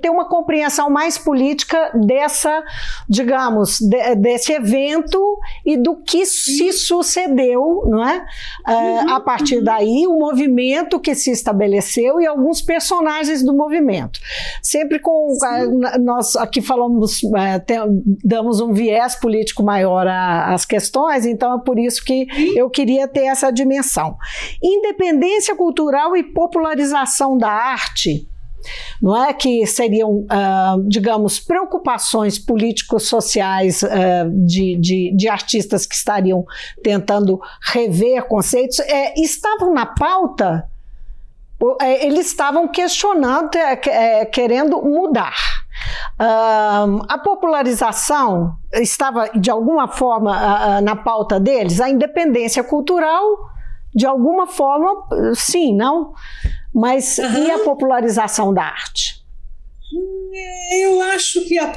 ter 0.00 0.10
uma 0.10 0.28
compreensão 0.28 0.88
mais 0.88 1.18
política 1.18 1.90
dessa, 1.92 2.62
digamos, 3.08 3.80
de, 3.80 4.14
desse 4.14 4.52
evento 4.52 5.18
e 5.66 5.76
do 5.76 5.96
que 5.96 6.24
se 6.24 6.72
sucedeu, 6.72 7.82
não 7.88 8.08
é? 8.08 8.24
é 8.68 8.72
uhum, 8.72 9.14
a 9.14 9.18
partir 9.18 9.56
uhum. 9.56 9.64
daí, 9.64 10.06
o 10.06 10.16
movimento 10.20 11.00
que 11.00 11.16
se 11.16 11.32
estabeleceu 11.32 12.20
e 12.20 12.26
alguns 12.26 12.62
personagens 12.62 13.42
do 13.42 13.52
movimento. 13.52 14.20
Sempre 14.62 15.00
com. 15.00 15.36
É, 15.44 15.98
nós 15.98 16.36
aqui 16.36 16.62
falamos, 16.62 17.22
tem, 17.66 17.78
damos 18.24 18.60
um 18.60 18.72
viés 18.72 19.16
político 19.16 19.64
maior 19.64 20.06
às 20.06 20.64
questões, 20.64 21.26
então 21.26 21.58
é 21.58 21.60
por 21.60 21.76
isso 21.76 22.04
que 22.04 22.28
eu 22.56 22.70
queria 22.70 23.08
ter 23.08 23.24
essa 23.24 23.50
dimensão. 23.50 24.16
Independência 24.62 25.54
cultural 25.54 26.16
e 26.16 26.22
popularização 26.22 27.36
da 27.36 27.50
arte 27.50 28.28
não 29.00 29.24
é 29.24 29.32
que 29.32 29.66
seriam, 29.66 30.10
uh, 30.10 30.82
digamos, 30.86 31.38
preocupações 31.38 32.38
políticos 32.38 33.08
sociais 33.08 33.82
uh, 33.82 33.88
de, 34.30 34.76
de, 34.76 35.12
de, 35.14 35.28
artistas 35.28 35.86
que 35.86 35.94
estariam 35.94 36.44
tentando 36.82 37.40
rever 37.62 38.26
conceitos, 38.26 38.78
é, 38.80 39.14
estavam 39.20 39.72
na 39.72 39.86
pauta, 39.86 40.68
é, 41.80 42.06
eles 42.06 42.26
estavam 42.26 42.68
questionando, 42.68 43.54
é, 43.56 44.24
querendo 44.26 44.82
mudar. 44.82 45.34
Uh, 46.18 47.04
a 47.08 47.18
popularização 47.22 48.54
estava 48.74 49.28
de 49.34 49.50
alguma 49.50 49.88
forma 49.88 50.80
na 50.80 50.94
pauta 50.94 51.40
deles, 51.40 51.80
a 51.80 51.88
independência 51.90 52.62
cultural 52.62 53.54
de 53.94 54.06
alguma 54.06 54.46
forma, 54.46 55.06
sim, 55.34 55.74
não? 55.76 56.12
Mas 56.74 57.18
uhum. 57.18 57.46
e 57.46 57.50
a 57.50 57.58
popularização 57.60 58.52
da 58.52 58.64
arte? 58.64 59.22
Eu 60.80 61.00
acho 61.02 61.46
que 61.46 61.56
a, 61.58 61.68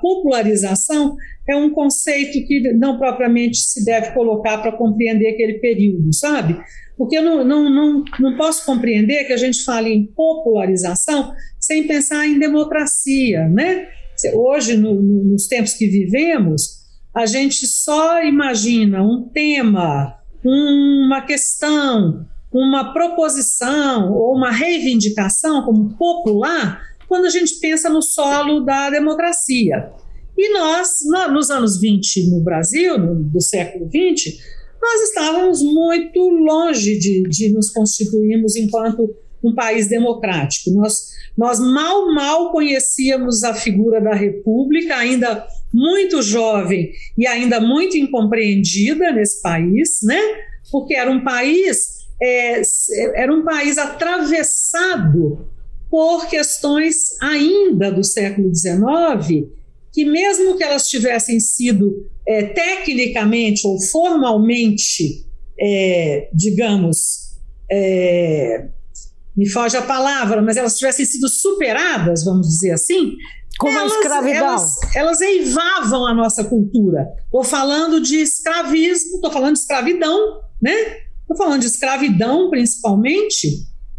popularização 0.00 1.16
é 1.48 1.56
um 1.56 1.70
conceito 1.70 2.46
que 2.46 2.72
não 2.74 2.98
propriamente 2.98 3.56
se 3.56 3.84
deve 3.84 4.12
colocar 4.12 4.58
para 4.58 4.72
compreender 4.72 5.28
aquele 5.28 5.54
período, 5.54 6.12
sabe? 6.12 6.60
Porque 6.96 7.16
eu 7.16 7.22
não, 7.22 7.44
não, 7.44 7.70
não, 7.70 8.04
não 8.20 8.36
posso 8.36 8.66
compreender 8.66 9.24
que 9.24 9.32
a 9.32 9.36
gente 9.38 9.64
fale 9.64 9.90
em 9.90 10.06
popularização 10.06 11.32
sem 11.58 11.86
pensar 11.86 12.26
em 12.26 12.38
democracia, 12.38 13.48
né? 13.48 13.88
Hoje, 14.34 14.76
no, 14.76 14.94
no, 14.94 15.24
nos 15.24 15.48
tempos 15.48 15.74
que 15.74 15.86
vivemos, 15.88 16.84
a 17.14 17.26
gente 17.26 17.66
só 17.66 18.22
imagina 18.22 19.02
um 19.02 19.28
tema, 19.32 20.14
uma 20.44 21.22
questão, 21.22 22.26
uma 22.52 22.92
proposição 22.92 24.12
ou 24.12 24.36
uma 24.36 24.50
reivindicação 24.50 25.62
como 25.62 25.96
popular 25.96 26.80
quando 27.08 27.26
a 27.26 27.30
gente 27.30 27.58
pensa 27.60 27.88
no 27.88 28.02
solo 28.02 28.60
da 28.60 28.90
democracia. 28.90 29.90
E 30.36 30.52
nós, 30.52 30.98
nos 31.32 31.50
anos 31.50 31.80
20 31.80 32.30
no 32.30 32.40
Brasil, 32.40 32.96
do 32.98 33.40
século 33.40 33.88
20, 33.88 34.38
nós 34.82 35.02
estávamos 35.02 35.62
muito 35.62 36.20
longe 36.28 36.98
de, 36.98 37.22
de 37.22 37.52
nos 37.52 37.70
constituirmos 37.70 38.56
enquanto 38.56 39.14
um 39.42 39.54
país 39.54 39.88
democrático. 39.88 40.70
Nós, 40.72 41.10
nós 41.36 41.60
mal, 41.60 42.12
mal 42.12 42.50
conhecíamos 42.50 43.44
a 43.44 43.54
figura 43.54 44.00
da 44.00 44.14
República, 44.14 44.96
ainda 44.96 45.46
muito 45.74 46.22
jovem 46.22 46.92
e 47.18 47.26
ainda 47.26 47.60
muito 47.60 47.98
incompreendida 47.98 49.10
nesse 49.12 49.42
país, 49.42 49.98
né? 50.04 50.20
Porque 50.70 50.94
era 50.94 51.10
um 51.10 51.24
país 51.24 52.04
é, 52.22 52.62
era 53.16 53.34
um 53.34 53.44
país 53.44 53.76
atravessado 53.76 55.48
por 55.90 56.26
questões 56.28 57.20
ainda 57.20 57.90
do 57.90 58.04
século 58.04 58.54
XIX, 58.54 59.48
que 59.92 60.04
mesmo 60.04 60.56
que 60.56 60.62
elas 60.62 60.88
tivessem 60.88 61.40
sido 61.40 62.08
é, 62.26 62.44
tecnicamente 62.44 63.66
ou 63.66 63.80
formalmente 63.80 65.24
é, 65.60 66.28
digamos, 66.32 67.34
é, 67.70 68.68
me 69.36 69.48
foge 69.48 69.76
a 69.76 69.82
palavra, 69.82 70.40
mas 70.40 70.56
elas 70.56 70.78
tivessem 70.78 71.04
sido 71.04 71.28
superadas, 71.28 72.24
vamos 72.24 72.48
dizer 72.48 72.72
assim, 72.72 73.14
como 73.58 73.78
elas, 73.78 73.92
a 73.92 73.96
escravidão. 73.96 74.46
Elas, 74.46 74.78
elas 74.94 75.20
eivavam 75.20 76.06
a 76.06 76.14
nossa 76.14 76.44
cultura. 76.44 77.06
Estou 77.24 77.44
falando 77.44 78.00
de 78.00 78.16
escravismo, 78.16 79.16
estou 79.16 79.30
falando 79.30 79.54
de 79.54 79.60
escravidão, 79.60 80.40
né? 80.60 80.74
Estou 81.20 81.36
falando 81.36 81.60
de 81.60 81.66
escravidão, 81.66 82.50
principalmente, 82.50 83.48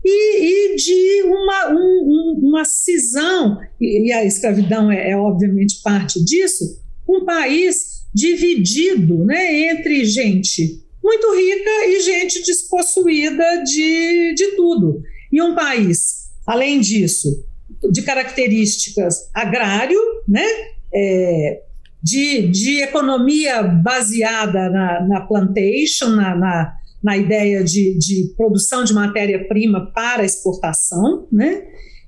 e, 0.04 0.74
e 0.74 0.76
de 0.76 1.24
uma, 1.24 1.72
um, 1.72 2.40
uma 2.44 2.64
cisão, 2.64 3.58
e, 3.82 4.08
e 4.08 4.14
a 4.14 4.24
escravidão 4.24 4.92
é, 4.92 5.12
é, 5.12 5.18
obviamente 5.18 5.82
parte 5.82 6.24
disso, 6.24 6.80
um 7.10 7.26
país 7.26 8.06
dividido 8.14 9.26
né, 9.26 9.72
entre 9.72 10.06
gente 10.06 10.86
muito 11.04 11.36
rica 11.36 11.88
e 11.88 12.02
gente 12.02 12.42
despossuída 12.42 13.64
de, 13.64 14.34
de 14.34 14.56
tudo. 14.56 15.02
E 15.32 15.40
um 15.42 15.54
país, 15.54 16.32
além 16.48 16.80
disso, 16.80 17.46
de 17.92 18.02
características 18.02 19.30
agrário, 19.34 20.00
né? 20.28 20.46
É, 20.94 21.62
de, 22.02 22.48
de 22.50 22.84
economia 22.84 23.64
baseada 23.64 24.70
na, 24.70 25.08
na 25.08 25.22
plantation, 25.22 26.10
na, 26.10 26.36
na, 26.36 26.74
na 27.04 27.18
ideia 27.18 27.64
de, 27.64 27.98
de 27.98 28.34
produção 28.38 28.84
de 28.84 28.94
matéria-prima 28.94 29.92
para 29.92 30.24
exportação, 30.24 31.28
né? 31.32 31.64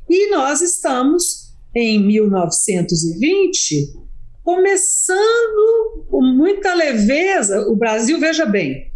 E 0.10 0.30
nós 0.30 0.62
estamos 0.62 1.54
em 1.76 2.06
1920 2.06 4.08
começando 4.44 6.06
com 6.10 6.22
muita 6.22 6.74
leveza. 6.74 7.68
O 7.68 7.76
Brasil, 7.76 8.20
veja 8.20 8.46
bem, 8.46 8.92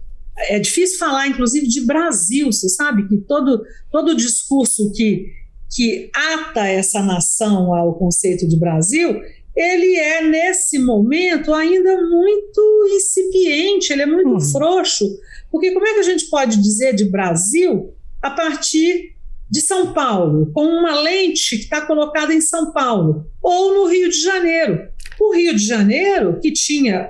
é 0.48 0.60
difícil 0.60 0.98
falar, 0.98 1.28
inclusive, 1.28 1.68
de 1.68 1.82
Brasil. 1.82 2.52
Você 2.52 2.70
sabe 2.70 3.08
que 3.08 3.18
todo 3.18 3.62
todo 3.92 4.16
discurso 4.16 4.92
que 4.94 5.26
que 5.72 6.10
ata 6.14 6.68
essa 6.68 7.02
nação 7.02 7.74
ao 7.74 7.96
conceito 7.96 8.48
de 8.48 8.58
Brasil, 8.58 9.22
ele 9.56 9.96
é, 9.96 10.24
nesse 10.24 10.80
momento, 10.80 11.54
ainda 11.54 12.02
muito 12.02 12.88
incipiente, 12.96 13.92
ele 13.92 14.02
é 14.02 14.06
muito 14.06 14.36
hum. 14.36 14.40
frouxo, 14.40 15.06
porque 15.50 15.72
como 15.72 15.86
é 15.86 15.94
que 15.94 16.00
a 16.00 16.04
gente 16.04 16.30
pode 16.30 16.62
dizer 16.62 16.94
de 16.94 17.06
Brasil 17.06 17.94
a 18.22 18.30
partir 18.30 19.16
de 19.50 19.60
São 19.62 19.94
Paulo, 19.94 20.50
com 20.54 20.64
uma 20.64 21.02
lente 21.02 21.58
que 21.58 21.64
está 21.64 21.82
colocada 21.82 22.34
em 22.34 22.40
São 22.40 22.72
Paulo, 22.72 23.26
ou 23.42 23.74
no 23.74 23.90
Rio 23.90 24.10
de 24.10 24.22
Janeiro? 24.22 24.88
O 25.20 25.36
Rio 25.36 25.56
de 25.56 25.66
Janeiro, 25.66 26.40
que 26.42 26.52
tinha, 26.52 27.10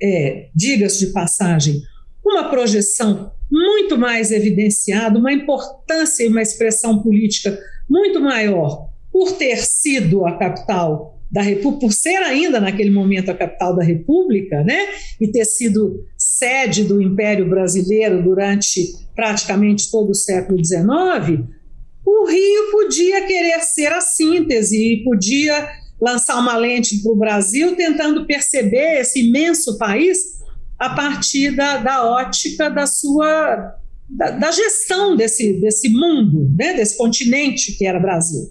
é, 0.00 0.48
diga-se 0.54 1.06
de 1.06 1.12
passagem, 1.12 1.80
uma 2.24 2.50
projeção 2.50 3.32
muito 3.50 3.98
mais 3.98 4.30
evidenciada, 4.30 5.18
uma 5.18 5.32
importância 5.32 6.22
e 6.22 6.28
uma 6.28 6.42
expressão 6.42 7.02
política 7.02 7.58
muito 7.90 8.20
maior 8.20 8.88
por 9.12 9.32
ter 9.32 9.56
sido 9.56 10.24
a 10.24 10.38
capital 10.38 11.18
da 11.30 11.42
República, 11.42 11.80
por 11.80 11.92
ser 11.92 12.16
ainda 12.16 12.60
naquele 12.60 12.90
momento 12.90 13.30
a 13.30 13.34
capital 13.34 13.74
da 13.76 13.84
República, 13.84 14.62
né, 14.64 14.88
e 15.20 15.28
ter 15.28 15.44
sido 15.44 16.04
sede 16.16 16.84
do 16.84 17.00
Império 17.00 17.48
Brasileiro 17.48 18.22
durante 18.22 18.94
praticamente 19.14 19.90
todo 19.90 20.10
o 20.10 20.14
século 20.14 20.64
XIX, 20.64 21.44
o 22.04 22.26
Rio 22.26 22.70
podia 22.72 23.26
querer 23.26 23.60
ser 23.60 23.92
a 23.92 24.00
síntese 24.00 24.76
e 24.76 25.04
podia 25.04 25.68
lançar 26.00 26.40
uma 26.40 26.56
lente 26.56 27.00
para 27.02 27.12
o 27.12 27.16
Brasil 27.16 27.76
tentando 27.76 28.26
perceber 28.26 29.00
esse 29.00 29.28
imenso 29.28 29.76
país 29.76 30.40
a 30.78 30.90
partir 30.90 31.54
da, 31.54 31.76
da 31.76 32.10
ótica 32.10 32.70
da 32.70 32.86
sua 32.86 33.76
da, 34.16 34.30
da, 34.30 34.50
gestão 34.50 35.16
desse, 35.16 35.60
desse 35.60 35.88
mundo, 35.88 36.50
né, 36.56 36.74
desse 36.74 36.96
continente 36.96 37.72
que 37.76 37.86
era 37.86 37.98
Brasil. 37.98 38.50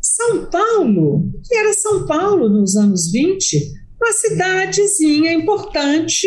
São 0.00 0.46
Paulo, 0.46 1.30
que 1.46 1.54
era 1.54 1.72
São 1.72 2.06
Paulo 2.06 2.48
nos 2.48 2.76
anos 2.76 3.10
20, 3.10 3.72
uma 4.00 4.12
cidadezinha 4.12 5.32
importante 5.32 6.26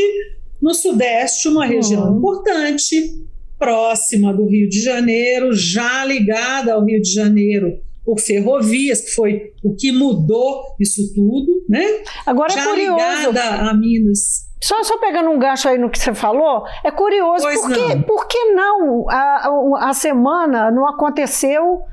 no 0.62 0.74
Sudeste, 0.74 1.48
uma 1.48 1.66
região 1.66 2.12
uhum. 2.12 2.18
importante, 2.18 3.22
próxima 3.58 4.34
do 4.34 4.46
Rio 4.46 4.68
de 4.68 4.82
Janeiro, 4.82 5.54
já 5.54 6.04
ligada 6.04 6.74
ao 6.74 6.84
Rio 6.84 7.02
de 7.02 7.12
Janeiro 7.12 7.80
por 8.12 8.20
ferrovias, 8.20 9.00
que 9.00 9.12
foi 9.12 9.54
o 9.64 9.74
que 9.74 9.90
mudou 9.90 10.76
isso 10.82 11.02
tudo, 11.16 11.64
né? 11.70 11.82
Agora 12.26 12.52
é 12.52 12.56
já 12.56 12.62
é 12.62 12.66
curioso. 12.66 13.28
ligada 13.28 13.70
a 13.70 13.74
Minas. 13.74 14.52
Só, 14.62 14.84
só 14.84 14.98
pegando 14.98 15.30
um 15.30 15.40
gancho 15.40 15.70
aí 15.70 15.78
no 15.78 15.90
que 15.90 15.98
você 15.98 16.14
falou, 16.14 16.66
é 16.84 16.92
curioso, 16.92 17.46
pois 17.46 17.62
por, 17.62 17.72
que, 17.72 17.96
por 18.04 18.28
que 18.28 18.52
não 18.52 19.10
a, 19.10 19.90
a 19.90 19.94
semana 19.94 20.70
não 20.70 20.86
aconteceu 20.90 21.84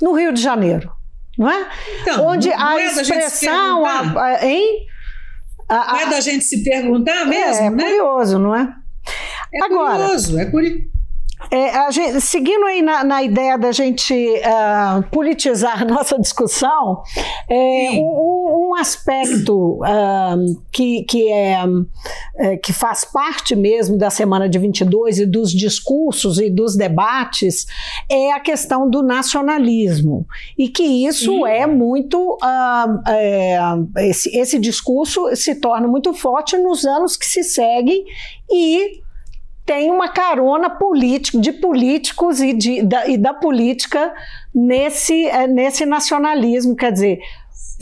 no 0.00 0.14
Rio 0.14 0.32
de 0.32 0.40
Janeiro? 0.40 0.90
Não 1.38 1.50
é? 1.50 1.68
Então, 2.00 2.28
Onde 2.28 2.48
não 2.48 2.58
a 2.58 2.80
é 2.80 2.86
expressão, 2.86 3.84
a, 3.84 4.22
a, 4.22 4.46
hein? 4.46 4.86
A, 5.68 5.92
não 5.92 6.00
é 6.00 6.10
da 6.10 6.20
gente 6.20 6.44
se 6.44 6.64
perguntar 6.64 7.26
mesmo, 7.26 7.66
é, 7.66 7.70
né? 7.70 7.84
É 7.84 7.86
curioso, 7.98 8.38
não 8.38 8.56
é? 8.56 8.74
É 9.52 9.64
Agora, 9.66 9.98
curioso, 9.98 10.38
é 10.38 10.46
curioso. 10.46 10.91
É, 11.50 11.90
gente, 11.92 12.20
seguindo 12.20 12.64
aí 12.64 12.82
na, 12.82 13.04
na, 13.04 13.22
ideia 13.22 13.58
da 13.58 13.72
gente 13.72 14.14
uh, 14.14 15.02
politizar 15.10 15.82
a 15.82 15.84
nossa 15.84 16.18
discussão, 16.18 17.02
é, 17.48 17.90
um, 17.92 18.70
um, 18.70 18.74
aspecto 18.74 19.80
uh, 19.80 20.62
que, 20.70 21.04
que, 21.04 21.30
é, 21.30 21.58
é, 22.36 22.56
que 22.56 22.72
faz 22.72 23.04
parte 23.04 23.54
mesmo 23.54 23.98
da 23.98 24.10
semana 24.10 24.48
de 24.48 24.58
22 24.58 25.20
e 25.20 25.26
dos 25.26 25.52
discursos 25.52 26.38
e 26.38 26.48
dos 26.48 26.76
debates 26.76 27.66
é 28.08 28.32
a 28.32 28.40
questão 28.40 28.88
do 28.88 29.02
nacionalismo. 29.02 30.26
E 30.56 30.68
que 30.68 30.82
isso 30.82 31.46
é 31.46 31.66
muito. 31.66 32.38
Uh, 32.42 33.98
esse, 33.98 34.36
esse 34.36 34.58
discurso 34.58 35.34
se 35.36 35.54
torna 35.56 35.86
muito 35.86 36.14
forte 36.14 36.56
nos 36.56 36.84
anos 36.84 37.16
que 37.16 37.26
se 37.26 37.42
seguem 37.42 38.04
e 38.50 39.02
tem 39.64 39.90
uma 39.90 40.08
carona 40.08 40.68
político, 40.68 41.40
de 41.40 41.52
políticos 41.52 42.40
e, 42.40 42.52
de, 42.52 42.82
da, 42.82 43.06
e 43.06 43.16
da 43.16 43.32
política 43.32 44.12
nesse, 44.54 45.26
é, 45.26 45.46
nesse 45.46 45.86
nacionalismo. 45.86 46.74
Quer 46.74 46.92
dizer, 46.92 47.20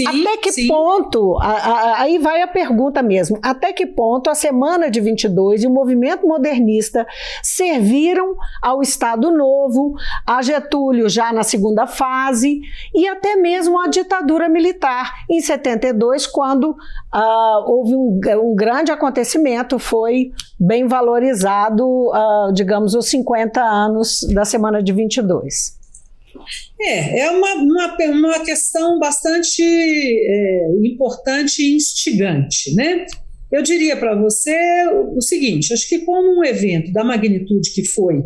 Sim, 0.09 0.23
até 0.23 0.37
que 0.39 0.53
sim. 0.53 0.67
ponto, 0.67 1.37
a, 1.41 1.49
a, 1.49 2.03
aí 2.03 2.19
vai 2.19 2.43
a 2.43 2.49
pergunta 2.49 3.03
mesmo, 3.03 3.39
até 3.43 3.73
que 3.73 3.87
ponto 3.87 4.31
a 4.31 4.35
Semana 4.35 4.91
de 4.91 5.01
22 5.01 5.63
e 5.63 5.67
o 5.67 5.71
movimento 5.71 6.27
modernista 6.27 7.07
serviram 7.43 8.35
ao 8.63 8.83
Estado 8.83 9.31
Novo, 9.31 9.95
a 10.27 10.43
Getúlio 10.43 11.09
já 11.09 11.33
na 11.33 11.43
segunda 11.43 11.87
fase 11.87 12.61
e 12.95 13.07
até 13.09 13.37
mesmo 13.37 13.79
à 13.81 13.89
ditadura 13.89 14.49
militar 14.49 15.25
em 15.29 15.41
72, 15.41 16.27
quando 16.27 16.71
uh, 16.71 17.65
houve 17.67 17.95
um, 17.95 18.21
um, 18.43 18.55
grande 18.55 18.91
acontecimento, 18.91 19.79
foi 19.79 20.33
bem 20.59 20.87
valorizado, 20.87 21.85
uh, 21.85 22.53
digamos, 22.53 22.95
os 22.95 23.09
50 23.09 23.61
anos 23.61 24.21
da 24.35 24.45
Semana 24.45 24.83
de 24.83 24.93
22. 24.93 25.80
É, 26.81 27.21
é 27.21 27.31
uma, 27.31 27.55
uma, 27.55 27.97
uma 28.11 28.45
questão 28.45 28.99
bastante 28.99 29.62
é, 29.62 30.69
importante 30.85 31.62
e 31.62 31.77
instigante, 31.77 32.75
né? 32.75 33.07
Eu 33.51 33.62
diria 33.62 33.97
para 33.97 34.14
você 34.14 34.57
o 35.16 35.21
seguinte: 35.21 35.73
acho 35.73 35.88
que, 35.88 36.01
como 36.01 36.40
um 36.40 36.45
evento 36.45 36.93
da 36.93 37.03
magnitude 37.03 37.73
que 37.73 37.85
foi, 37.85 38.23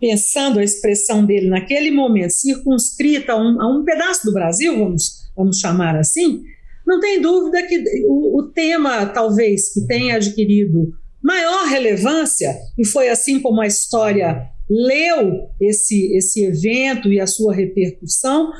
pensando 0.00 0.58
a 0.58 0.64
expressão 0.64 1.24
dele 1.24 1.48
naquele 1.48 1.90
momento, 1.90 2.30
circunscrita 2.30 3.32
a 3.32 3.36
um, 3.36 3.60
a 3.60 3.78
um 3.78 3.84
pedaço 3.84 4.24
do 4.24 4.32
Brasil, 4.32 4.78
vamos, 4.78 5.30
vamos 5.36 5.58
chamar 5.58 5.96
assim, 5.96 6.42
não 6.86 6.98
tem 6.98 7.20
dúvida 7.20 7.62
que 7.66 7.84
o, 8.06 8.40
o 8.40 8.50
tema, 8.50 9.06
talvez, 9.06 9.72
que 9.72 9.86
tenha 9.86 10.16
adquirido 10.16 10.92
maior 11.22 11.66
relevância, 11.66 12.56
e 12.78 12.86
foi 12.86 13.10
assim 13.10 13.40
como 13.40 13.60
a 13.60 13.66
história 13.66 14.48
leu 14.70 15.48
esse, 15.60 16.16
esse 16.16 16.44
evento 16.44 17.12
e 17.12 17.18
a 17.18 17.26
sua 17.26 17.52
repercussão, 17.52 18.52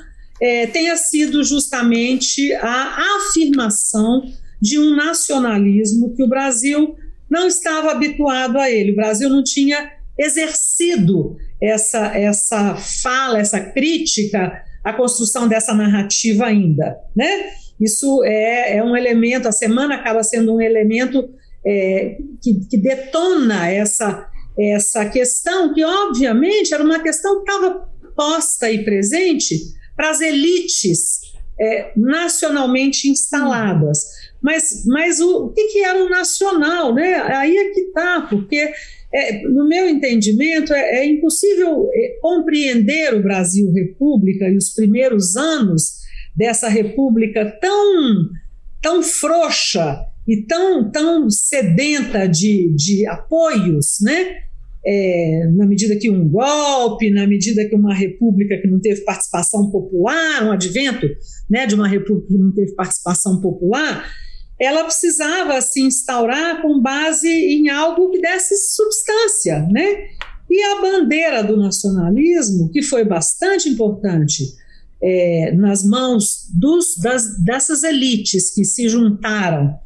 é, 0.42 0.66
tenha 0.66 0.96
sido 0.96 1.44
justamente 1.44 2.52
a 2.54 3.18
afirmação 3.18 4.22
de 4.60 4.78
um 4.78 4.96
nacionalismo 4.96 6.14
que 6.14 6.22
o 6.22 6.28
Brasil 6.28 6.96
não 7.30 7.46
estava 7.46 7.92
habituado 7.92 8.58
a 8.58 8.68
ele. 8.68 8.90
O 8.90 8.96
Brasil 8.96 9.28
não 9.28 9.44
tinha 9.44 9.92
exercido 10.18 11.36
essa, 11.62 12.18
essa 12.18 12.74
fala, 12.74 13.38
essa 13.38 13.60
crítica 13.60 14.62
à 14.82 14.92
construção 14.92 15.46
dessa 15.46 15.72
narrativa 15.72 16.46
ainda. 16.46 16.98
Né? 17.14 17.52
Isso 17.80 18.24
é, 18.24 18.78
é 18.78 18.84
um 18.84 18.96
elemento, 18.96 19.46
a 19.46 19.52
semana 19.52 19.94
acaba 19.94 20.22
sendo 20.22 20.54
um 20.54 20.60
elemento 20.60 21.30
é, 21.64 22.16
que, 22.42 22.66
que 22.68 22.76
detona 22.76 23.68
essa 23.70 24.28
essa 24.58 25.08
questão, 25.08 25.72
que 25.72 25.84
obviamente 25.84 26.74
era 26.74 26.82
uma 26.82 27.02
questão 27.02 27.42
que 27.42 27.50
estava 27.50 27.88
posta 28.14 28.70
e 28.70 28.84
presente 28.84 29.58
para 29.96 30.10
as 30.10 30.20
elites 30.20 31.20
é, 31.58 31.92
nacionalmente 31.96 33.08
instaladas. 33.08 34.04
Mas, 34.42 34.84
mas 34.86 35.20
o, 35.20 35.46
o 35.46 35.48
que, 35.50 35.68
que 35.68 35.78
era 35.80 36.02
o 36.04 36.08
nacional? 36.08 36.94
Né? 36.94 37.14
Aí 37.14 37.56
é 37.56 37.70
que 37.70 37.80
está, 37.80 38.22
porque 38.22 38.72
é, 39.12 39.42
no 39.42 39.68
meu 39.68 39.88
entendimento, 39.88 40.72
é, 40.72 41.00
é 41.00 41.06
impossível 41.06 41.88
é, 41.92 42.18
compreender 42.20 43.14
o 43.14 43.22
Brasil 43.22 43.70
República 43.72 44.48
e 44.48 44.56
os 44.56 44.70
primeiros 44.70 45.36
anos 45.36 46.00
dessa 46.36 46.68
República 46.68 47.44
tão, 47.60 48.28
tão 48.80 49.02
frouxa 49.02 49.98
e 50.30 50.46
tão, 50.46 50.88
tão 50.92 51.28
sedenta 51.28 52.28
de, 52.28 52.72
de 52.76 53.04
apoios, 53.04 53.96
né? 54.00 54.36
É, 54.86 55.50
na 55.56 55.66
medida 55.66 55.96
que 55.96 56.08
um 56.08 56.26
golpe, 56.26 57.10
na 57.10 57.26
medida 57.26 57.68
que 57.68 57.74
uma 57.74 57.92
república 57.92 58.56
que 58.56 58.68
não 58.68 58.80
teve 58.80 59.00
participação 59.00 59.70
popular, 59.72 60.46
um 60.46 60.52
advento 60.52 61.06
né, 61.50 61.66
de 61.66 61.74
uma 61.74 61.88
república 61.88 62.28
que 62.28 62.38
não 62.38 62.52
teve 62.52 62.74
participação 62.76 63.40
popular, 63.40 64.08
ela 64.58 64.84
precisava 64.84 65.60
se 65.60 65.82
instaurar 65.82 66.62
com 66.62 66.80
base 66.80 67.28
em 67.28 67.68
algo 67.68 68.10
que 68.10 68.20
desse 68.20 68.56
substância, 68.74 69.66
né? 69.68 70.06
E 70.48 70.62
a 70.62 70.80
bandeira 70.80 71.42
do 71.42 71.56
nacionalismo, 71.56 72.70
que 72.70 72.82
foi 72.82 73.04
bastante 73.04 73.68
importante 73.68 74.44
é, 75.02 75.52
nas 75.56 75.84
mãos 75.84 76.48
dos, 76.54 76.96
das, 76.96 77.36
dessas 77.42 77.82
elites 77.82 78.54
que 78.54 78.64
se 78.64 78.88
juntaram 78.88 79.76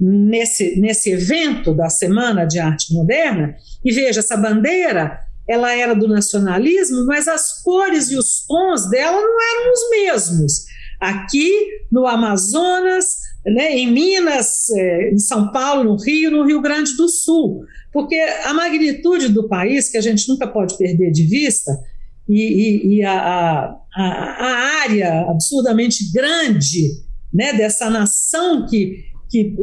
nesse, 0.00 0.78
nesse 0.80 1.10
evento 1.10 1.74
da 1.74 1.88
Semana 1.88 2.44
de 2.44 2.58
Arte 2.58 2.92
Moderna, 2.94 3.54
e 3.84 3.92
veja, 3.92 4.20
essa 4.20 4.36
bandeira 4.36 5.20
ela 5.48 5.74
era 5.74 5.94
do 5.94 6.06
nacionalismo, 6.06 7.06
mas 7.06 7.26
as 7.26 7.62
cores 7.62 8.10
e 8.10 8.16
os 8.18 8.44
tons 8.46 8.88
dela 8.90 9.16
não 9.16 9.40
eram 9.40 9.72
os 9.72 9.90
mesmos. 9.90 10.66
Aqui 11.00 11.50
no 11.90 12.06
Amazonas, 12.06 13.06
né, 13.46 13.72
em 13.72 13.90
Minas, 13.90 14.68
é, 14.70 15.10
em 15.10 15.18
São 15.18 15.50
Paulo, 15.50 15.84
no 15.84 15.96
Rio, 15.96 16.30
no 16.30 16.44
Rio 16.44 16.60
Grande 16.60 16.94
do 16.96 17.08
Sul, 17.08 17.64
porque 17.92 18.16
a 18.44 18.52
magnitude 18.52 19.28
do 19.28 19.48
país, 19.48 19.88
que 19.88 19.96
a 19.96 20.02
gente 20.02 20.28
nunca 20.28 20.46
pode 20.46 20.76
perder 20.76 21.10
de 21.10 21.24
vista, 21.24 21.72
e, 22.28 22.42
e, 22.42 22.96
e 22.96 23.04
a, 23.04 23.74
a, 23.96 23.96
a, 23.96 24.82
área 24.82 25.22
absurdamente 25.30 26.12
grande 26.12 26.90
né, 27.32 27.54
dessa 27.54 27.88
nação 27.88 28.66
que, 28.66 29.04
que 29.28 29.54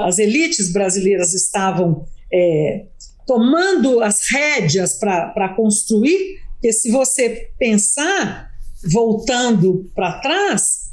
as 0.00 0.18
elites 0.18 0.72
brasileiras 0.72 1.34
estavam 1.34 2.04
é, 2.32 2.86
tomando 3.26 4.00
as 4.00 4.28
rédeas 4.30 4.98
para 4.98 5.54
construir, 5.54 6.38
porque 6.54 6.72
se 6.72 6.90
você 6.90 7.50
pensar, 7.58 8.50
voltando 8.90 9.90
para 9.94 10.20
trás, 10.20 10.88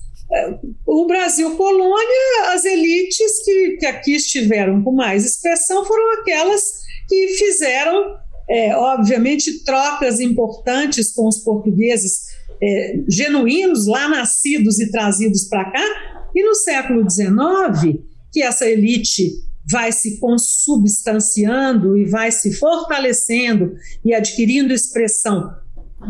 o 0.85 1.05
Brasil 1.05 1.55
colônia, 1.55 2.53
as 2.53 2.65
elites 2.65 3.43
que, 3.43 3.77
que 3.77 3.85
aqui 3.85 4.15
estiveram 4.15 4.83
com 4.83 4.91
mais 4.91 5.23
expressão 5.23 5.85
foram 5.85 6.19
aquelas 6.19 6.63
que 7.07 7.27
fizeram, 7.29 8.15
é, 8.49 8.75
obviamente, 8.75 9.63
trocas 9.63 10.19
importantes 10.19 11.11
com 11.11 11.27
os 11.27 11.39
portugueses 11.39 12.23
é, 12.61 12.99
genuínos, 13.07 13.87
lá 13.87 14.07
nascidos 14.07 14.79
e 14.79 14.89
trazidos 14.91 15.45
para 15.45 15.71
cá, 15.71 16.14
e 16.35 16.43
no 16.43 16.53
século 16.53 17.09
XIX, 17.09 17.99
que 18.31 18.43
essa 18.43 18.67
elite 18.69 19.31
vai 19.71 19.91
se 19.91 20.19
consubstanciando 20.19 21.97
e 21.97 22.05
vai 22.05 22.31
se 22.31 22.53
fortalecendo 22.53 23.73
e 24.03 24.13
adquirindo 24.13 24.73
expressão 24.73 25.49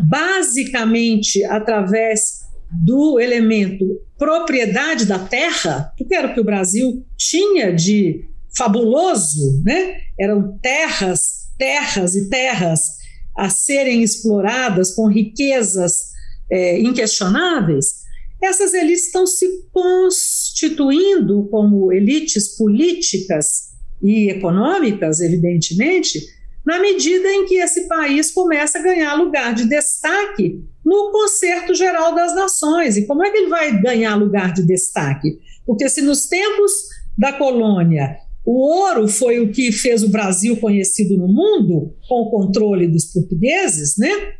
basicamente 0.04 1.44
através 1.44 2.46
do 2.70 3.20
elemento 3.20 3.84
propriedade 4.18 5.06
da 5.06 5.18
terra, 5.18 5.92
que 5.96 6.14
era 6.14 6.28
o 6.28 6.34
que 6.34 6.40
o 6.40 6.44
Brasil 6.44 7.04
tinha 7.16 7.72
de 7.72 8.24
fabuloso, 8.56 9.62
né? 9.64 9.98
Eram 10.18 10.58
terras, 10.58 11.50
terras 11.58 12.14
e 12.14 12.28
terras 12.28 12.80
a 13.36 13.50
serem 13.50 14.02
exploradas 14.02 14.94
com 14.94 15.08
riquezas 15.08 16.10
é, 16.50 16.80
inquestionáveis. 16.80 18.05
Essas 18.42 18.74
elites 18.74 19.06
estão 19.06 19.26
se 19.26 19.46
constituindo 19.72 21.48
como 21.50 21.92
elites 21.92 22.56
políticas 22.56 23.74
e 24.02 24.28
econômicas, 24.30 25.20
evidentemente, 25.20 26.20
na 26.64 26.80
medida 26.80 27.28
em 27.28 27.46
que 27.46 27.54
esse 27.54 27.86
país 27.86 28.30
começa 28.30 28.78
a 28.78 28.82
ganhar 28.82 29.14
lugar 29.14 29.54
de 29.54 29.68
destaque 29.68 30.64
no 30.84 31.10
Concerto 31.12 31.74
Geral 31.74 32.14
das 32.14 32.34
Nações. 32.34 32.96
E 32.96 33.06
como 33.06 33.24
é 33.24 33.30
que 33.30 33.38
ele 33.38 33.48
vai 33.48 33.80
ganhar 33.80 34.16
lugar 34.16 34.52
de 34.52 34.66
destaque? 34.66 35.38
Porque 35.64 35.88
se 35.88 36.02
nos 36.02 36.26
tempos 36.26 36.72
da 37.16 37.32
colônia 37.32 38.16
o 38.46 38.60
ouro 38.60 39.08
foi 39.08 39.40
o 39.40 39.50
que 39.50 39.72
fez 39.72 40.04
o 40.04 40.08
Brasil 40.08 40.56
conhecido 40.58 41.16
no 41.16 41.26
mundo, 41.26 41.92
com 42.08 42.22
o 42.22 42.30
controle 42.30 42.86
dos 42.86 43.06
portugueses, 43.06 43.96
né, 43.98 44.34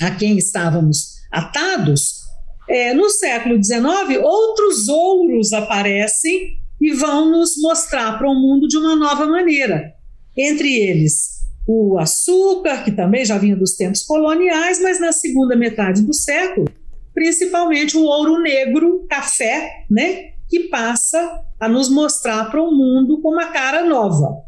a 0.00 0.10
quem 0.10 0.36
estávamos 0.36 1.14
atados, 1.30 2.23
é, 2.68 2.94
no 2.94 3.10
século 3.10 3.62
XIX, 3.62 4.22
outros 4.22 4.88
ouros 4.88 5.52
aparecem 5.52 6.58
e 6.80 6.92
vão 6.92 7.30
nos 7.30 7.56
mostrar 7.60 8.18
para 8.18 8.28
o 8.28 8.34
mundo 8.34 8.66
de 8.66 8.76
uma 8.76 8.96
nova 8.96 9.26
maneira. 9.26 9.94
Entre 10.36 10.76
eles, 10.76 11.44
o 11.66 11.98
açúcar, 11.98 12.84
que 12.84 12.92
também 12.92 13.24
já 13.24 13.38
vinha 13.38 13.56
dos 13.56 13.74
tempos 13.74 14.02
coloniais, 14.02 14.80
mas 14.82 15.00
na 15.00 15.12
segunda 15.12 15.56
metade 15.56 16.02
do 16.02 16.12
século, 16.12 16.66
principalmente 17.14 17.96
o 17.96 18.04
ouro 18.04 18.40
negro, 18.40 19.06
café, 19.08 19.84
né, 19.90 20.32
que 20.48 20.68
passa 20.68 21.42
a 21.60 21.68
nos 21.68 21.88
mostrar 21.88 22.50
para 22.50 22.62
o 22.62 22.72
mundo 22.72 23.20
com 23.22 23.30
uma 23.30 23.46
cara 23.46 23.84
nova. 23.86 24.42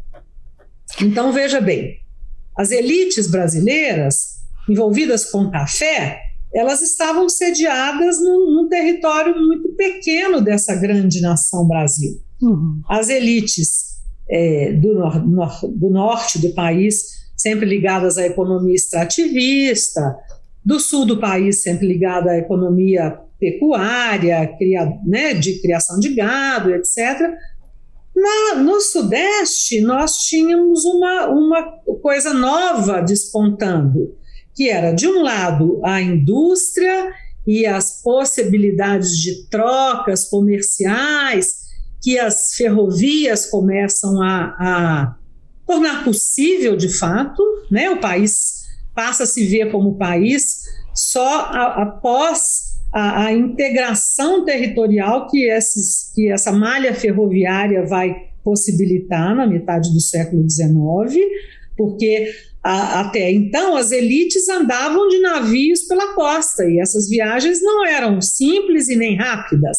Então 1.01 1.31
veja 1.31 1.59
bem, 1.59 1.99
as 2.57 2.71
elites 2.71 3.27
brasileiras 3.27 4.37
envolvidas 4.69 5.25
com 5.31 5.49
café, 5.49 6.21
elas 6.53 6.81
estavam 6.81 7.27
sediadas 7.29 8.19
num, 8.19 8.51
num 8.51 8.69
território 8.69 9.35
muito 9.35 9.69
pequeno 9.75 10.41
dessa 10.41 10.75
grande 10.75 11.21
nação 11.21 11.67
Brasil. 11.67 12.21
Uhum. 12.41 12.81
As 12.89 13.09
elites 13.09 13.97
é, 14.29 14.73
do, 14.73 14.93
nor 14.93 15.59
do 15.67 15.89
norte 15.89 16.39
do 16.39 16.53
país, 16.53 17.27
sempre 17.35 17.65
ligadas 17.65 18.17
à 18.17 18.25
economia 18.25 18.75
extrativista, 18.75 20.15
do 20.63 20.79
sul 20.79 21.05
do 21.05 21.19
país, 21.19 21.61
sempre 21.61 21.87
ligada 21.87 22.31
à 22.31 22.37
economia 22.37 23.17
pecuária, 23.39 24.45
cria, 24.57 24.85
né, 25.05 25.33
de 25.33 25.61
criação 25.61 25.99
de 25.99 26.13
gado, 26.13 26.73
etc. 26.73 26.97
Na, 28.15 28.61
no 28.61 28.81
Sudeste, 28.81 29.79
nós 29.79 30.17
tínhamos 30.23 30.83
uma, 30.85 31.27
uma 31.27 31.63
coisa 32.01 32.33
nova 32.33 32.99
despontando, 33.01 34.15
que 34.57 34.67
era, 34.69 34.91
de 34.91 35.07
um 35.07 35.21
lado, 35.21 35.79
a 35.85 36.01
indústria 36.01 37.13
e 37.45 37.63
as 37.67 38.01
possibilidades 38.01 39.11
de 39.11 39.47
trocas 39.49 40.27
comerciais 40.27 41.67
que 42.01 42.17
as 42.17 42.55
ferrovias 42.55 43.45
começam 43.45 44.19
a, 44.21 44.55
a 44.59 45.15
tornar 45.65 46.03
possível 46.03 46.75
de 46.75 46.89
fato, 46.89 47.43
né? 47.69 47.89
O 47.91 47.99
país 47.99 48.63
passa 48.95 49.23
a 49.23 49.27
se 49.27 49.45
ver 49.45 49.71
como 49.71 49.95
país 49.95 50.63
só 50.95 51.51
após 51.51 52.79
a, 52.91 53.25
a, 53.25 53.33
integração 53.33 54.43
territorial 54.43 55.27
que, 55.27 55.43
esses, 55.43 56.11
que 56.15 56.31
essa 56.31 56.51
malha 56.51 56.95
ferroviária 56.95 57.85
vai 57.85 58.15
possibilitar 58.43 59.35
na 59.35 59.45
metade 59.45 59.93
do 59.93 59.99
século 59.99 60.49
XIX, 60.49 61.23
porque 61.75 62.31
a, 62.67 62.99
até 62.99 63.31
então 63.31 63.77
as 63.77 63.91
elites 63.91 64.49
andavam 64.49 65.07
de 65.07 65.19
navios 65.19 65.83
pela 65.83 66.13
costa 66.13 66.65
e 66.65 66.81
essas 66.81 67.07
viagens 67.07 67.61
não 67.61 67.85
eram 67.85 68.21
simples 68.21 68.89
e 68.89 68.95
nem 68.97 69.15
rápidas. 69.15 69.77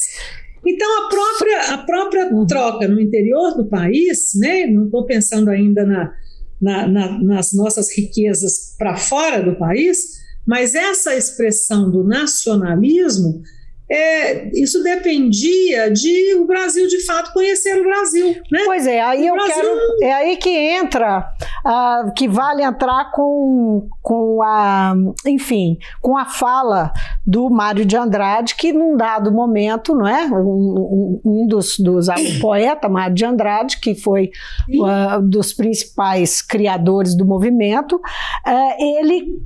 Então, 0.67 1.05
a 1.05 1.09
própria, 1.09 1.75
a 1.75 1.79
própria 1.79 2.33
uhum. 2.33 2.47
troca 2.47 2.89
no 2.89 2.99
interior 2.99 3.55
do 3.55 3.69
país, 3.69 4.31
né, 4.41 4.67
não 4.67 4.87
estou 4.87 5.05
pensando 5.05 5.51
ainda 5.51 5.85
na, 5.85 6.13
na, 6.61 6.89
na, 6.89 7.23
nas 7.23 7.53
nossas 7.53 7.95
riquezas 7.95 8.75
para 8.79 8.97
fora 8.97 9.43
do 9.43 9.57
país, 9.57 9.99
mas 10.47 10.75
essa 10.75 11.15
expressão 11.15 11.91
do 11.91 12.03
nacionalismo 12.03 13.43
é, 13.91 14.51
isso 14.53 14.83
dependia 14.83 15.91
de 15.91 16.35
o 16.35 16.47
Brasil 16.47 16.87
de 16.87 17.05
fato 17.05 17.33
conhecer 17.33 17.81
o 17.81 17.85
Brasil. 17.85 18.37
Né? 18.51 18.61
Pois 18.67 18.87
é, 18.87 19.01
aí 19.01 19.23
o 19.23 19.29
eu 19.29 19.35
Brasil... 19.35 19.55
quero. 19.55 19.79
É 20.03 20.13
aí 20.13 20.37
que 20.37 20.51
entra, 20.51 21.31
uh, 21.65 22.13
que 22.13 22.29
vale 22.29 22.63
entrar 22.63 23.11
com, 23.13 23.89
com 24.03 24.43
a, 24.43 24.95
enfim, 25.27 25.79
com 26.03 26.19
a 26.19 26.27
fala 26.27 26.93
do 27.27 27.49
Mário 27.49 27.87
de 27.87 27.97
Andrade, 27.97 28.55
que 28.57 28.73
num 28.73 28.97
dado 28.97 29.33
momento, 29.33 29.95
não 29.95 30.07
é? 30.07 30.27
Um, 30.27 31.21
um 31.25 31.47
dos, 31.47 31.79
dos 31.79 32.09
o 32.09 32.41
poeta 32.41 32.89
Mário 32.89 33.15
de 33.15 33.25
Andrade, 33.25 33.81
que 33.81 33.95
foi 33.95 34.31
uh, 34.69 35.23
dos 35.23 35.55
principais 35.55 36.43
criadores 36.43 37.17
do 37.17 37.25
movimento, 37.25 37.97
uh, 37.97 38.99
ele 38.99 39.39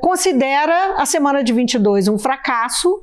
considera 0.00 0.94
a 0.96 1.06
Semana 1.06 1.42
de 1.42 1.52
22 1.52 2.06
um 2.06 2.18
fracasso 2.18 3.02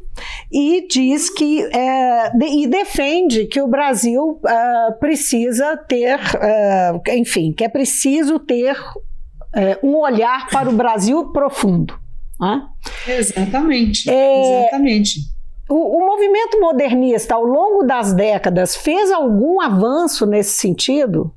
e 0.51 0.87
diz 0.87 1.29
que 1.29 1.63
é, 1.63 2.31
de, 2.35 2.45
e 2.45 2.67
defende 2.67 3.45
que 3.45 3.61
o 3.61 3.67
Brasil 3.67 4.39
uh, 4.43 4.99
precisa 4.99 5.77
ter, 5.77 6.19
uh, 6.19 7.01
enfim, 7.11 7.51
que 7.51 7.63
é 7.63 7.69
preciso 7.69 8.39
ter 8.39 8.77
é, 9.53 9.79
um 9.81 9.95
olhar 9.95 10.47
para 10.49 10.69
o 10.69 10.73
Brasil 10.73 11.31
profundo. 11.31 11.97
Né? 12.39 12.61
Exatamente, 13.07 14.09
é, 14.09 14.61
exatamente. 14.61 15.19
O, 15.69 15.97
o, 15.97 16.05
movimento 16.05 16.59
modernista, 16.59 17.35
ao 17.35 17.43
longo 17.43 17.83
das 17.83 18.13
décadas, 18.13 18.75
fez 18.75 19.11
algum 19.11 19.59
avanço 19.59 20.25
nesse 20.25 20.51
sentido? 20.51 21.33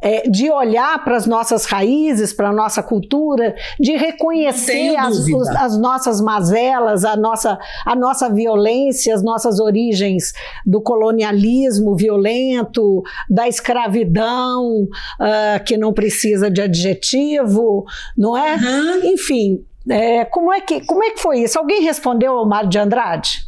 É, 0.00 0.28
de 0.28 0.50
olhar 0.50 1.02
para 1.02 1.16
as 1.16 1.26
nossas 1.26 1.64
raízes, 1.64 2.32
para 2.32 2.50
a 2.50 2.52
nossa 2.52 2.82
cultura, 2.82 3.54
de 3.80 3.96
reconhecer 3.96 4.96
as, 4.96 5.16
os, 5.18 5.48
as, 5.48 5.78
nossas 5.78 6.20
mazelas, 6.20 7.04
a 7.04 7.16
nossa, 7.16 7.58
a 7.86 7.96
nossa 7.96 8.28
violência, 8.28 9.14
as 9.14 9.22
nossas 9.22 9.60
origens 9.60 10.32
do 10.66 10.80
colonialismo 10.80 11.96
violento, 11.96 13.02
da 13.28 13.48
escravidão, 13.48 14.82
uh, 14.82 15.64
que 15.64 15.76
não 15.76 15.92
precisa 15.92 16.50
de 16.50 16.60
adjetivo, 16.60 17.84
não 18.16 18.36
é? 18.36 18.56
Uhum. 18.56 19.12
Enfim, 19.12 19.64
é, 19.88 20.24
como, 20.24 20.52
é 20.52 20.60
que, 20.60 20.80
como 20.82 21.02
é 21.02 21.10
que 21.10 21.20
foi 21.20 21.40
isso? 21.40 21.58
Alguém 21.58 21.82
respondeu 21.82 22.32
ao 22.32 22.46
Mário 22.46 22.68
de 22.68 22.78
Andrade? 22.78 23.44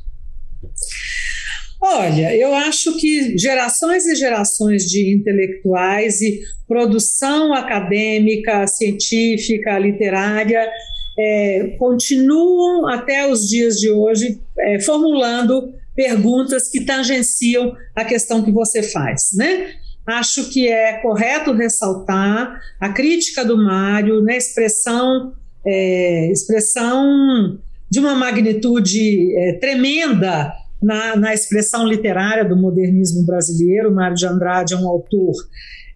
Olha, 1.81 2.35
eu 2.35 2.55
acho 2.55 2.97
que 2.97 3.37
gerações 3.37 4.07
e 4.07 4.15
gerações 4.15 4.85
de 4.85 5.15
intelectuais 5.15 6.21
e 6.21 6.41
produção 6.67 7.53
acadêmica, 7.53 8.67
científica, 8.67 9.79
literária 9.79 10.69
é, 11.19 11.77
continuam 11.79 12.89
até 12.89 13.31
os 13.31 13.49
dias 13.49 13.77
de 13.77 13.91
hoje 13.91 14.41
é, 14.59 14.81
formulando 14.81 15.75
perguntas 15.95 16.69
que 16.69 16.85
tangenciam 16.85 17.75
a 17.95 18.05
questão 18.05 18.43
que 18.43 18.51
você 18.51 18.83
faz, 18.83 19.31
né? 19.35 19.73
Acho 20.07 20.49
que 20.51 20.69
é 20.69 21.01
correto 21.01 21.53
ressaltar 21.53 22.61
a 22.81 22.89
crítica 22.91 23.45
do 23.45 23.57
Mário 23.57 24.23
na 24.23 24.37
expressão, 24.37 25.33
é, 25.67 26.31
expressão 26.31 27.59
de 27.91 27.99
uma 27.99 28.15
magnitude 28.15 29.35
é, 29.37 29.55
tremenda 29.55 30.53
na, 30.83 31.17
na 31.17 31.35
expressão 31.35 31.87
literária 31.87 32.45
do 32.45 32.57
modernismo 32.57 33.25
brasileiro. 33.25 33.95
Mário 33.95 34.17
de 34.17 34.27
Andrade 34.27 34.75
é 34.75 34.77
um 34.77 34.89
autor 34.89 35.35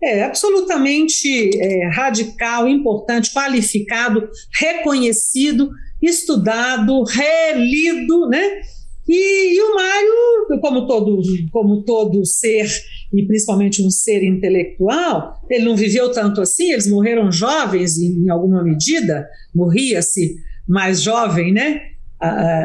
é, 0.03 0.23
absolutamente 0.23 1.51
é, 1.59 1.89
radical, 1.89 2.67
importante, 2.67 3.33
qualificado, 3.33 4.29
reconhecido, 4.59 5.71
estudado, 6.01 7.03
relido, 7.05 8.29
né? 8.29 8.61
E, 9.07 9.57
e, 9.57 9.61
o 9.61 9.75
Mário, 9.75 10.61
como 10.61 10.87
todo, 10.87 11.21
como 11.51 11.83
todo 11.83 12.25
ser, 12.25 12.67
e 13.13 13.27
principalmente 13.27 13.83
um 13.83 13.91
ser 13.91 14.23
intelectual, 14.23 15.41
ele 15.51 15.65
não 15.65 15.77
viveu 15.77 16.13
tanto 16.13 16.41
assim, 16.41 16.73
eles 16.73 16.87
morreram 16.87 17.31
jovens 17.31 17.99
em, 17.99 18.25
em 18.25 18.31
alguma 18.31 18.63
medida, 18.63 19.29
morria-se 19.55 20.37
mais 20.69 21.03
jovem, 21.03 21.53
né? 21.53 21.81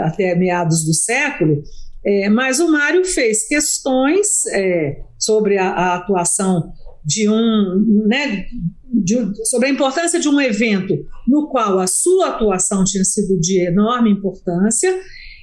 até 0.03 0.35
meados 0.35 0.83
do 0.83 0.93
século, 0.93 1.63
é, 2.05 2.29
mas 2.29 2.59
o 2.59 2.71
Mário 2.71 3.03
fez 3.03 3.47
questões 3.47 4.45
é, 4.47 4.99
sobre 5.17 5.57
a, 5.57 5.69
a, 5.69 5.95
atuação 5.95 6.71
de 7.03 7.27
um, 7.27 8.05
né, 8.07 8.45
de, 8.93 9.45
sobre 9.47 9.69
a 9.69 9.71
importância 9.71 10.19
de 10.19 10.29
um 10.29 10.39
evento 10.39 10.93
no 11.27 11.47
qual 11.47 11.79
a 11.79 11.87
sua 11.87 12.29
atuação 12.29 12.83
tinha 12.83 13.03
sido 13.03 13.39
de 13.39 13.59
enorme 13.59 14.11
importância, 14.11 14.99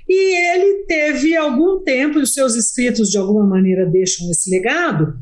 e 0.09 0.35
ele 0.55 0.85
teve 0.87 1.37
algum 1.37 1.81
tempo, 1.83 2.19
e 2.19 2.23
os 2.23 2.35
seus 2.35 2.55
escritos 2.55 3.11
de 3.11 3.19
alguma 3.19 3.47
maneira 3.47 3.87
deixam 3.87 4.31
esse 4.31 4.51
legado, 4.51 5.15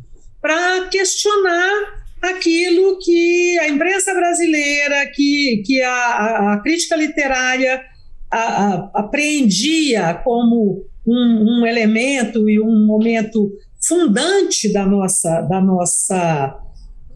para 0.42 0.88
questionar 0.88 2.04
aquilo 2.20 2.98
que 2.98 3.58
a 3.60 3.68
imprensa 3.68 4.12
brasileira, 4.12 5.10
que, 5.14 5.62
que 5.64 5.80
a, 5.80 5.92
a, 5.92 6.54
a 6.54 6.60
crítica 6.60 6.96
literária 6.96 7.82
a, 8.30 8.38
a, 8.38 8.90
apreendia 8.94 10.14
como 10.22 10.89
um, 11.10 11.60
um 11.60 11.66
elemento 11.66 12.48
e 12.48 12.60
um 12.60 12.86
momento 12.86 13.52
fundante 13.86 14.72
da 14.72 14.86
nossa, 14.86 15.40
da 15.42 15.60
nossa, 15.60 16.56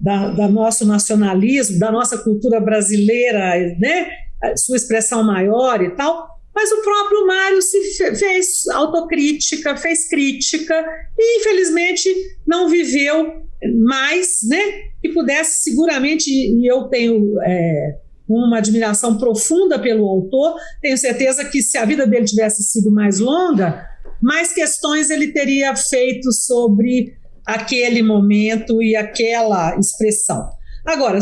da, 0.00 0.30
da, 0.30 0.48
nosso 0.48 0.85
nacionalismo, 0.85 1.78
da 1.78 1.92
nossa 1.92 2.18
cultura 2.18 2.61
brasileira, 2.61 3.54
né? 3.78 4.09
Sua 4.57 4.76
expressão 4.76 5.22
maior 5.22 5.83
e 5.83 5.90
tal. 5.90 6.35
Mas 6.54 6.70
o 6.70 6.83
próprio 6.83 7.26
Mário 7.26 7.62
se 7.62 7.83
fez 8.16 8.66
autocrítica, 8.72 9.76
fez 9.76 10.09
crítica 10.09 10.74
e 11.18 11.40
infelizmente 11.40 12.09
não 12.46 12.68
viveu 12.68 13.44
mais, 13.83 14.38
né? 14.48 14.61
Que 15.00 15.11
pudesse 15.11 15.62
seguramente, 15.62 16.30
e 16.30 16.66
eu 16.70 16.85
tenho 16.85 17.35
é, 17.42 17.96
uma 18.28 18.58
admiração 18.58 19.18
profunda 19.18 19.78
pelo 19.78 20.06
autor. 20.08 20.54
Tenho 20.80 20.96
certeza 20.96 21.44
que 21.44 21.62
se 21.62 21.76
a 21.76 21.84
vida 21.84 22.06
dele 22.06 22.24
tivesse 22.24 22.62
sido 22.62 22.90
mais 22.90 23.18
longa, 23.18 23.87
mais 24.22 24.52
questões 24.52 25.10
ele 25.10 25.32
teria 25.32 25.74
feito 25.76 26.32
sobre 26.32 27.16
aquele 27.46 28.02
momento 28.02 28.82
e 28.82 28.96
aquela 28.96 29.78
expressão. 29.78 30.48
Agora, 30.87 31.18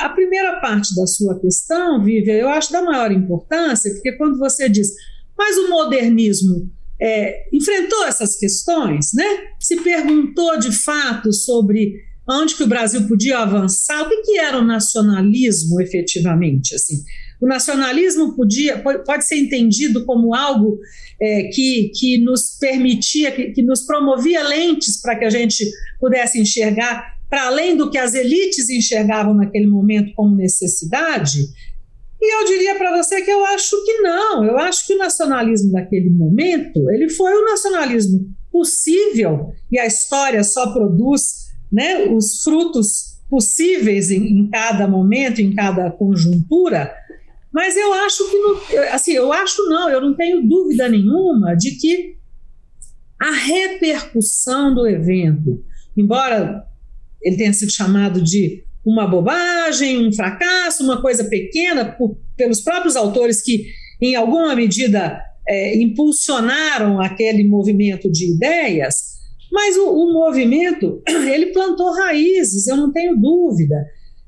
a, 0.00 0.08
primeira 0.08 0.60
parte 0.60 0.94
da 0.96 1.06
sua 1.06 1.38
questão, 1.40 2.02
Vivian, 2.02 2.34
eu 2.34 2.48
acho 2.48 2.72
da 2.72 2.82
maior 2.82 3.12
importância, 3.12 3.92
porque 3.92 4.12
quando 4.12 4.38
você 4.38 4.68
diz, 4.68 4.88
mas 5.38 5.56
o 5.56 5.70
modernismo 5.70 6.68
é, 7.00 7.44
enfrentou 7.52 8.04
essas 8.06 8.36
questões, 8.36 9.12
né? 9.14 9.24
Se 9.60 9.76
perguntou 9.82 10.58
de 10.58 10.72
fato 10.72 11.32
sobre 11.32 11.94
onde 12.28 12.54
que 12.54 12.62
o 12.62 12.68
Brasil 12.68 13.06
podia 13.06 13.38
avançar, 13.38 14.02
o 14.02 14.22
que, 14.22 14.38
era 14.38 14.58
o 14.58 14.64
nacionalismo 14.64 15.80
efetivamente, 15.80 16.74
assim. 16.74 17.02
O 17.40 17.46
nacionalismo 17.46 18.34
podia, 18.34 18.78
pode 18.78 19.26
ser 19.26 19.36
entendido 19.36 20.04
como 20.06 20.34
algo 20.34 20.78
é, 21.20 21.44
que, 21.44 21.90
que 21.94 22.18
nos 22.18 22.56
permitia, 22.58 23.30
que, 23.30 23.50
que 23.50 23.62
nos 23.62 23.82
promovia 23.82 24.42
lentes 24.42 25.00
para 25.00 25.18
que 25.18 25.24
a 25.24 25.30
gente 25.30 25.64
pudesse 26.00 26.40
enxergar 26.40 27.14
para 27.28 27.48
além 27.48 27.76
do 27.76 27.90
que 27.90 27.98
as 27.98 28.14
elites 28.14 28.70
enxergavam 28.70 29.34
naquele 29.34 29.66
momento 29.66 30.14
como 30.14 30.36
necessidade. 30.36 31.40
E 32.20 32.40
eu 32.40 32.46
diria 32.46 32.76
para 32.76 32.96
você 32.96 33.20
que 33.22 33.30
eu 33.30 33.44
acho 33.44 33.84
que 33.84 34.00
não. 34.00 34.44
Eu 34.44 34.56
acho 34.56 34.86
que 34.86 34.94
o 34.94 34.98
nacionalismo 34.98 35.72
daquele 35.72 36.10
momento 36.10 36.88
ele 36.90 37.10
foi 37.10 37.34
o 37.34 37.44
nacionalismo 37.44 38.34
possível 38.50 39.52
e 39.70 39.78
a 39.78 39.86
história 39.86 40.42
só 40.44 40.72
produz 40.72 41.43
né, 41.72 42.06
os 42.06 42.42
frutos 42.42 43.18
possíveis 43.28 44.10
em, 44.10 44.38
em 44.38 44.48
cada 44.48 44.86
momento, 44.86 45.40
em 45.40 45.54
cada 45.54 45.90
conjuntura, 45.90 46.94
mas 47.52 47.76
eu 47.76 47.92
acho 47.92 48.30
que, 48.30 48.38
não, 48.38 48.84
assim, 48.92 49.12
eu 49.12 49.32
acho 49.32 49.68
não, 49.68 49.88
eu 49.88 50.00
não 50.00 50.14
tenho 50.14 50.42
dúvida 50.42 50.88
nenhuma 50.88 51.54
de 51.54 51.72
que 51.72 52.16
a 53.20 53.30
repercussão 53.30 54.74
do 54.74 54.86
evento, 54.86 55.64
embora 55.96 56.66
ele 57.22 57.36
tenha 57.36 57.52
sido 57.52 57.70
chamado 57.70 58.20
de 58.20 58.64
uma 58.84 59.06
bobagem, 59.06 60.06
um 60.06 60.12
fracasso, 60.12 60.82
uma 60.82 61.00
coisa 61.00 61.24
pequena, 61.24 61.84
por, 61.92 62.18
pelos 62.36 62.60
próprios 62.60 62.96
autores 62.96 63.40
que, 63.40 63.66
em 64.00 64.14
alguma 64.14 64.54
medida, 64.54 65.22
é, 65.48 65.76
impulsionaram 65.76 67.00
aquele 67.00 67.44
movimento 67.44 68.10
de 68.10 68.32
ideias, 68.32 69.13
mas 69.54 69.76
o, 69.76 69.88
o 69.88 70.12
movimento, 70.12 71.00
ele 71.06 71.52
plantou 71.52 71.92
raízes, 71.92 72.66
eu 72.66 72.76
não 72.76 72.92
tenho 72.92 73.16
dúvida. 73.16 73.86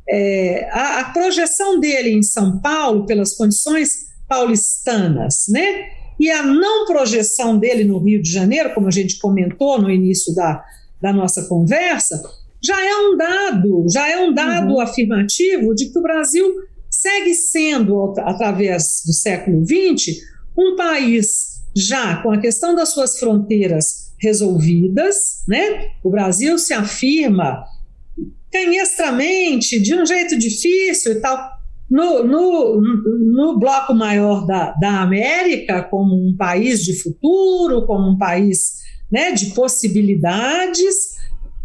É, 0.08 0.68
a, 0.70 1.00
a, 1.00 1.04
projeção 1.12 1.80
dele 1.80 2.10
em 2.10 2.22
São 2.22 2.60
Paulo, 2.60 3.06
pelas 3.06 3.34
condições 3.34 4.06
paulistanas, 4.28 5.46
né? 5.48 5.88
E 6.18 6.30
a 6.30 6.44
não 6.44 6.86
projeção 6.86 7.58
dele 7.58 7.82
no 7.82 7.98
Rio 7.98 8.22
de 8.22 8.30
Janeiro, 8.30 8.72
como 8.72 8.86
a 8.86 8.90
gente 8.92 9.18
comentou 9.18 9.82
no 9.82 9.90
início 9.90 10.32
da, 10.32 10.64
da 11.02 11.12
nossa 11.12 11.46
conversa, 11.48 12.22
já 12.64 12.80
é 12.80 12.96
um 12.96 13.16
dado, 13.16 13.86
já 13.92 14.08
é 14.08 14.18
um 14.18 14.32
dado 14.32 14.74
uhum. 14.74 14.80
afirmativo 14.80 15.74
de 15.74 15.86
que 15.86 15.98
o 15.98 16.02
Brasil 16.02 16.54
segue 16.88 17.34
sendo, 17.34 18.14
através 18.18 19.02
do 19.04 19.12
século 19.12 19.64
XX, 19.66 20.20
um 20.56 20.76
país 20.76 21.56
já 21.74 22.22
com 22.22 22.30
a 22.30 22.38
questão 22.38 22.76
das 22.76 22.90
suas 22.90 23.18
fronteiras 23.18 24.05
resolvidas, 24.20 25.44
né? 25.46 25.90
O 26.02 26.10
Brasil 26.10 26.58
se 26.58 26.72
afirma 26.72 27.64
canhestramente, 28.50 29.80
de 29.80 29.94
um 29.94 30.06
jeito 30.06 30.38
difícil 30.38 31.12
e 31.12 31.20
tal, 31.20 31.56
no, 31.90 32.24
no, 32.24 32.80
no 32.80 33.58
bloco 33.58 33.94
maior 33.94 34.46
da, 34.46 34.72
da 34.72 35.02
América, 35.02 35.82
como 35.84 36.14
um 36.14 36.36
país 36.36 36.82
de 36.82 37.00
futuro, 37.00 37.86
como 37.86 38.10
um 38.10 38.18
país 38.18 38.76
né, 39.10 39.32
de 39.32 39.46
possibilidades, 39.54 41.16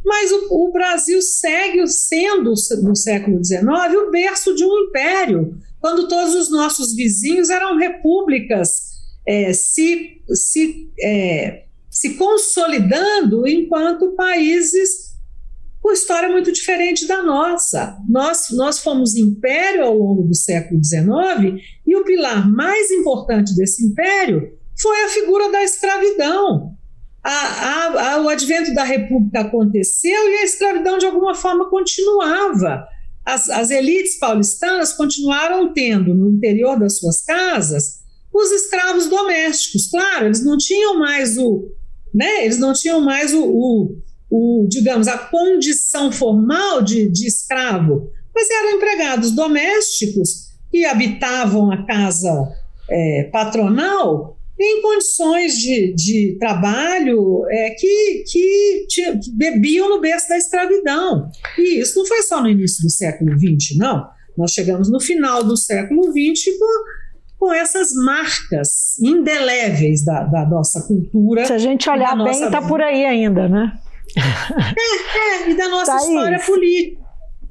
mas 0.04 0.32
o, 0.32 0.48
o, 0.52 0.72
Brasil 0.72 1.22
segue 1.22 1.86
sendo, 1.88 2.54
no 2.84 2.96
século 2.96 3.44
XIX, 3.44 3.64
o 4.08 4.12
berço 4.12 4.56
de 4.56 4.64
um 4.64 4.88
império, 4.88 5.58
quando 5.80 6.08
todos 6.08 6.36
os 6.36 6.52
nossos 6.52 6.96
vizinhos 6.96 7.50
eram 7.50 7.78
repúblicas 7.78 8.92
é, 9.28 9.54
se, 9.54 10.22
se 10.30 10.90
é, 11.02 11.66
se 11.91 12.15
consolidando 12.15 13.45
enquanto 13.45 14.15
países 14.15 15.12
uma 15.84 15.93
história 15.93 16.30
muito 16.30 16.51
diferente 16.51 17.08
da 17.08 17.21
nossa. 17.21 17.97
Nós, 18.08 18.47
nós 18.51 18.80
fomos 18.80 19.15
império 19.15 19.84
ao 19.84 19.97
longo 19.97 20.23
do 20.23 20.36
século 20.36 20.80
XIX 20.82 21.62
e 21.86 21.95
o 21.95 22.04
pilar 22.06 22.49
mais 22.49 22.91
importante 22.91 23.56
desse 23.56 23.86
império 23.86 24.54
foi 24.80 25.04
a 25.04 25.10
figura 25.10 25.51
da 25.51 25.63
escravidão. 25.63 26.75
A, 27.23 27.30
a, 27.30 28.13
a, 28.13 28.21
o 28.21 28.30
advento 28.30 28.73
da 28.73 28.84
República 28.84 29.41
aconteceu 29.41 30.30
e 30.30 30.36
a 30.38 30.43
escravidão, 30.43 30.97
de 30.97 31.06
alguma 31.06 31.36
forma, 31.36 31.69
continuava. 31.69 32.86
As, 33.25 33.49
as 33.49 33.69
elites 33.69 34.17
paulistanas 34.17 34.93
continuaram 34.93 35.73
tendo, 35.73 36.13
no 36.13 36.30
interior 36.30 36.80
das 36.80 36.97
suas 36.99 37.23
casas, 37.23 38.01
os 38.34 38.51
escravos 38.51 39.08
domésticos. 39.08 39.89
Claro, 39.89 40.27
eles 40.27 40.43
não 40.43 40.58
tinham 40.58 40.97
mais 40.97 41.38
o, 41.38 41.71
né, 42.13 42.45
eles 42.45 42.58
não 42.58 42.74
tinham 42.74 43.02
mais 43.02 43.34
o, 43.34 43.43
o, 43.43 43.97
o 44.30 44.67
digamos, 44.67 45.08
a 45.08 45.17
condição 45.17 46.12
formal 46.12 46.82
de, 46.82 47.10
de 47.10 47.28
escravo, 47.28 48.10
mas 48.34 48.50
eram 48.50 48.78
empregados 48.78 49.32
domésticos 49.32 50.52
que 50.69 50.86
habitavam 50.86 51.71
a 51.71 51.86
casa 51.86 52.32
é, 52.89 53.30
patronal 53.32 54.38
em 54.60 54.82
condições 54.82 55.58
de, 55.58 55.93
de 55.95 56.38
trabalho 56.39 57.45
é, 57.50 57.71
que, 57.71 58.24
que, 58.28 58.86
que, 58.89 59.32
bebiam 59.34 59.89
no 59.89 60.00
berço 60.00 60.30
da 60.30 60.38
escravidão. 60.38 61.30
E 61.58 61.80
isso 61.80 61.97
não 61.97 62.06
foi 62.06 62.21
só 62.21 62.41
no 62.41 62.50
início 62.50 62.84
do 62.84 62.89
século 62.89 63.32
XX, 63.38 63.78
não. 63.78 64.08
Nós 64.38 64.52
chegamos 64.52 64.89
no 64.89 65.00
final 65.00 65.43
do 65.43 65.58
século 65.58 66.04
XX 66.12 66.58
com, 66.60 66.84
com 67.41 67.51
essas 67.51 67.95
marcas 67.95 68.99
indeléveis 68.99 70.06
da, 70.06 70.25
da 70.25 70.45
nossa 70.45 70.80
cultura. 70.84 71.43
Se 71.43 71.51
a 71.51 71.58
gente 71.58 71.89
olhar 71.89 72.15
bem, 72.23 72.43
está 72.43 72.62
por 72.62 72.80
aí 72.80 73.04
ainda, 73.04 73.49
né? 73.49 73.73
É, 74.15 75.47
é, 75.47 75.49
e 75.49 75.58
da 75.58 75.67
nossa 75.67 75.91
Thaís, 75.97 76.08
história 76.08 76.39
política. 76.39 77.01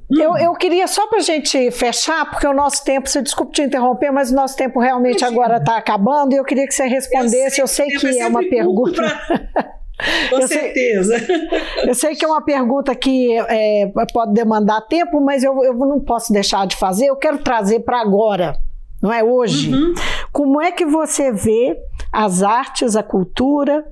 Eu, 0.09 0.37
eu 0.37 0.53
queria 0.53 0.87
só 0.87 1.07
para 1.07 1.19
a 1.19 1.21
gente 1.21 1.71
fechar, 1.71 2.29
porque 2.29 2.47
o 2.47 2.53
nosso 2.53 2.85
tempo, 2.85 3.09
você 3.09 3.21
desculpe 3.21 3.51
te 3.51 3.63
interromper, 3.63 4.11
mas 4.11 4.31
o 4.31 4.35
nosso 4.35 4.55
tempo 4.55 4.79
realmente 4.79 5.25
agora 5.25 5.57
está 5.57 5.75
acabando 5.75 6.31
e 6.33 6.37
eu 6.37 6.45
queria 6.45 6.65
que 6.65 6.73
você 6.73 6.85
respondesse. 6.85 7.59
Eu 7.59 7.67
sei, 7.67 7.87
eu 7.93 7.99
sei 7.99 8.13
que 8.13 8.21
é 8.21 8.27
uma 8.27 8.47
pergunta. 8.47 8.93
Pra... 8.93 9.81
Com 10.29 10.39
eu 10.39 10.47
certeza. 10.47 11.19
Sei, 11.19 11.49
eu 11.89 11.93
sei 11.93 12.15
que 12.15 12.23
é 12.23 12.27
uma 12.29 12.41
pergunta 12.41 12.95
que 12.95 13.37
é, 13.37 13.91
pode 14.13 14.33
demandar 14.33 14.79
tempo, 14.87 15.19
mas 15.19 15.43
eu, 15.43 15.61
eu 15.65 15.73
não 15.73 15.99
posso 15.99 16.31
deixar 16.31 16.65
de 16.65 16.77
fazer. 16.77 17.07
Eu 17.07 17.17
quero 17.17 17.39
trazer 17.39 17.81
para 17.81 17.99
agora, 17.99 18.57
não 19.01 19.11
é 19.11 19.23
hoje. 19.23 19.73
Uhum. 19.73 19.93
Como 20.31 20.61
é 20.61 20.71
que 20.71 20.85
você 20.85 21.31
vê 21.31 21.77
as 22.11 22.43
artes, 22.43 22.95
a 22.95 23.03
cultura, 23.03 23.85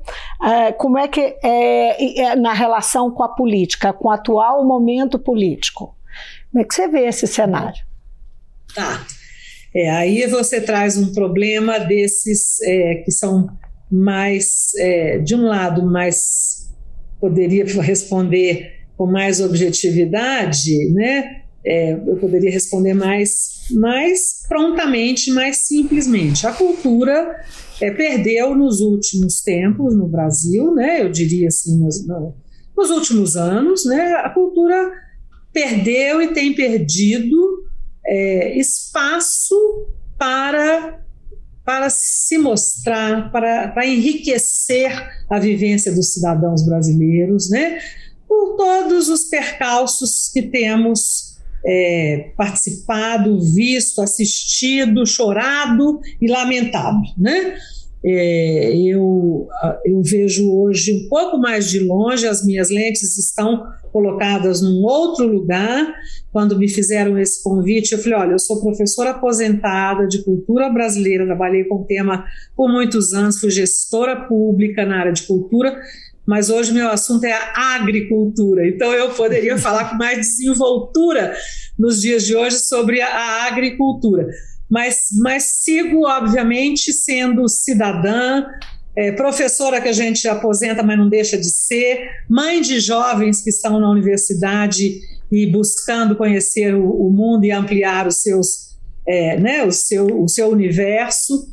é, 0.44 0.72
como 0.74 0.98
é 0.98 1.08
que 1.08 1.20
é, 1.42 2.22
é 2.22 2.36
na 2.36 2.54
relação 2.54 3.10
com 3.12 3.24
a 3.24 3.30
política, 3.30 3.94
com 3.94 4.08
o 4.08 4.12
atual 4.12 4.66
momento 4.66 5.18
político? 5.18 5.96
Como 6.52 6.64
é 6.64 6.68
que 6.68 6.74
você 6.74 6.88
vê 6.88 7.08
esse 7.08 7.28
cenário? 7.28 7.82
Tá. 8.76 9.06
É, 9.74 9.90
aí 9.92 10.26
você 10.28 10.60
traz 10.60 10.98
um 10.98 11.14
problema 11.14 11.80
desses 11.80 12.62
é, 12.62 12.96
que 13.06 13.12
são 13.12 13.48
mais, 13.92 14.74
é, 14.78 15.20
de 15.20 15.36
um 15.36 15.46
lado, 15.46 15.86
mais 15.86 16.70
poderia 17.20 17.66
responder 17.66 18.80
com 18.98 19.06
mais 19.06 19.42
objetividade, 19.42 20.92
né? 20.94 21.39
É, 21.66 21.94
eu 21.94 22.16
poderia 22.18 22.52
responder 22.52 22.94
mais, 22.94 23.68
mais 23.72 24.46
prontamente, 24.48 25.32
mais 25.32 25.58
simplesmente. 25.58 26.48
A 26.48 26.54
cultura 26.54 27.44
é, 27.82 27.92
perdeu 27.92 28.56
nos 28.56 28.80
últimos 28.80 29.42
tempos 29.42 29.96
no 29.96 30.08
Brasil, 30.08 30.74
né? 30.74 31.02
Eu 31.02 31.12
diria 31.12 31.48
assim, 31.48 31.78
nos, 31.78 32.06
nos 32.76 32.90
últimos 32.90 33.36
anos, 33.36 33.86
né? 33.86 34.14
A 34.24 34.30
cultura 34.30 34.92
perdeu 35.52 36.22
e 36.22 36.34
tem 36.34 36.54
perdido 36.56 37.66
é, 38.06 38.58
espaço 38.58 39.56
para, 40.18 41.04
para 41.66 41.90
se 41.90 42.38
mostrar, 42.38 43.32
para, 43.32 43.68
para 43.70 43.86
enriquecer 43.86 44.92
a 45.30 45.40
vivência 45.40 45.94
dos 45.94 46.14
cidadãos 46.14 46.66
brasileiros, 46.66 47.50
né? 47.50 47.80
por 48.30 48.56
todos 48.56 49.10
os 49.10 49.24
percalços 49.24 50.30
que 50.32 50.44
temos 50.44 51.29
é, 51.66 52.32
participado, 52.38 53.40
visto, 53.40 54.02
assistido, 54.02 55.06
chorado 55.06 56.00
e 56.22 56.30
lamentado. 56.30 57.02
Né? 57.18 57.56
É, 58.04 58.78
eu, 58.78 59.48
eu 59.86 60.02
vejo 60.02 60.50
hoje 60.52 60.94
um 60.94 61.10
pouco 61.10 61.38
mais 61.38 61.70
de 61.70 61.80
longe, 61.80 62.26
as 62.28 62.46
minhas 62.46 62.70
lentes 62.70 63.18
estão 63.18 63.64
colocadas 63.92 64.62
num 64.62 64.84
outro 64.84 65.28
lugar. 65.28 65.94
Quando 66.32 66.58
me 66.58 66.70
fizeram 66.70 67.18
esse 67.18 67.44
convite, 67.44 67.92
eu 67.92 68.00
falei: 68.00 68.20
olha, 68.20 68.32
eu 68.34 68.40
sou 68.40 68.62
professora 68.62 69.12
aposentada 69.12 70.08
de 70.08 70.24
cultura 70.24 70.70
brasileira, 70.70 71.26
trabalhei 71.26 71.66
com 71.66 71.82
o 71.82 71.86
tema 71.86 72.24
por 72.56 72.70
muitos 72.70 73.14
anos, 73.14 73.40
fui 73.40 73.50
gestora 73.50 74.16
pública 74.28 74.86
na 74.86 75.00
área 75.00 75.12
de 75.12 75.24
cultura, 75.24 75.78
mas 76.30 76.52
hoje 76.52 76.72
meu 76.72 76.88
assunto 76.90 77.24
é 77.24 77.34
a 77.34 77.74
agricultura. 77.74 78.68
Então 78.68 78.94
eu 78.94 79.10
poderia 79.16 79.58
falar 79.58 79.90
com 79.90 79.96
mais 79.96 80.20
desenvoltura 80.20 81.36
nos 81.78 82.00
dias 82.00 82.24
de 82.24 82.36
hoje 82.36 82.60
sobre 82.60 83.02
a 83.02 83.48
agricultura. 83.48 84.28
Mas, 84.70 85.08
mas 85.20 85.64
sigo, 85.64 86.08
obviamente, 86.08 86.94
sendo 86.94 87.48
cidadã, 87.48 88.46
é, 88.96 89.12
professora 89.12 89.82
que 89.82 89.88
a 89.88 89.94
gente 89.94 90.28
aposenta, 90.28 90.84
mas 90.84 91.00
não 91.00 91.10
deixa 91.10 91.36
de 91.36 91.50
ser, 91.50 92.08
mãe 92.30 92.62
de 92.62 92.80
jovens 92.80 93.42
que 93.42 93.50
estão 93.50 93.80
na 93.80 93.90
universidade 93.90 95.00
e 95.32 95.48
buscando 95.48 96.16
conhecer 96.16 96.76
o, 96.76 97.08
o 97.08 97.12
mundo 97.12 97.46
e 97.46 97.52
ampliar 97.52 98.06
os 98.06 98.22
seus, 98.22 98.78
é, 99.08 99.40
né, 99.40 99.66
o, 99.66 99.72
seu, 99.72 100.06
o 100.22 100.28
seu 100.28 100.48
universo. 100.50 101.48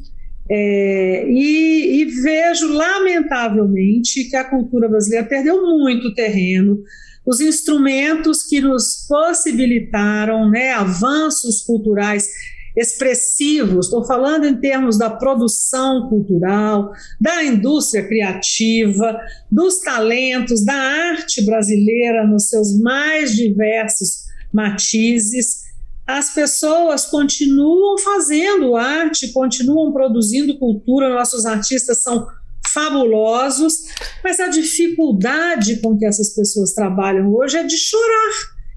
É, 0.49 1.27
e, 1.29 2.03
e, 2.03 2.05
vejo, 2.23 2.73
lamentavelmente, 2.73 4.25
que 4.25 4.37
a 4.37 4.45
cultura 4.45 4.89
brasileira 4.89 5.27
perdeu 5.27 5.61
muito 5.63 6.15
terreno. 6.15 6.83
Os 7.27 7.41
instrumentos 7.41 8.45
que 8.45 8.61
nos 8.61 9.07
possibilitaram 9.09 10.49
né, 10.49 10.73
avanços 10.73 11.63
culturais 11.63 12.29
expressivos, 12.77 13.87
estou 13.87 14.05
falando 14.05 14.45
em 14.45 14.61
termos 14.61 14.99
da 14.99 15.09
produção 15.09 16.09
cultural, 16.11 16.93
da 17.19 17.43
indústria 17.43 18.07
criativa, 18.07 19.19
dos 19.51 19.81
talentos, 19.81 20.65
da 20.65 20.75
arte 20.75 21.45
brasileira 21.45 22.27
nos 22.27 22.49
seus 22.49 22.79
mais 22.79 23.35
diversos 23.35 24.27
matizes. 24.53 25.66
As 26.07 26.33
pessoas 26.33 27.07
continuam 27.07 27.99
fazendo 27.99 28.77
arte, 28.77 29.33
continuam 29.33 29.93
produzindo 29.93 30.59
cultura, 30.59 31.13
nossos 31.13 31.45
artistas 31.45 32.03
são 32.03 32.27
fabulosos, 32.69 33.87
mas 34.23 34.39
a 34.39 34.49
dificuldade 34.49 35.81
com 35.81 35.97
que 35.99 36.07
essas 36.07 36.35
pessoas 36.35 36.73
trabalham 36.73 37.35
hoje 37.35 37.57
é 37.57 37.65
de 37.65 37.77
chorar, 37.77 38.33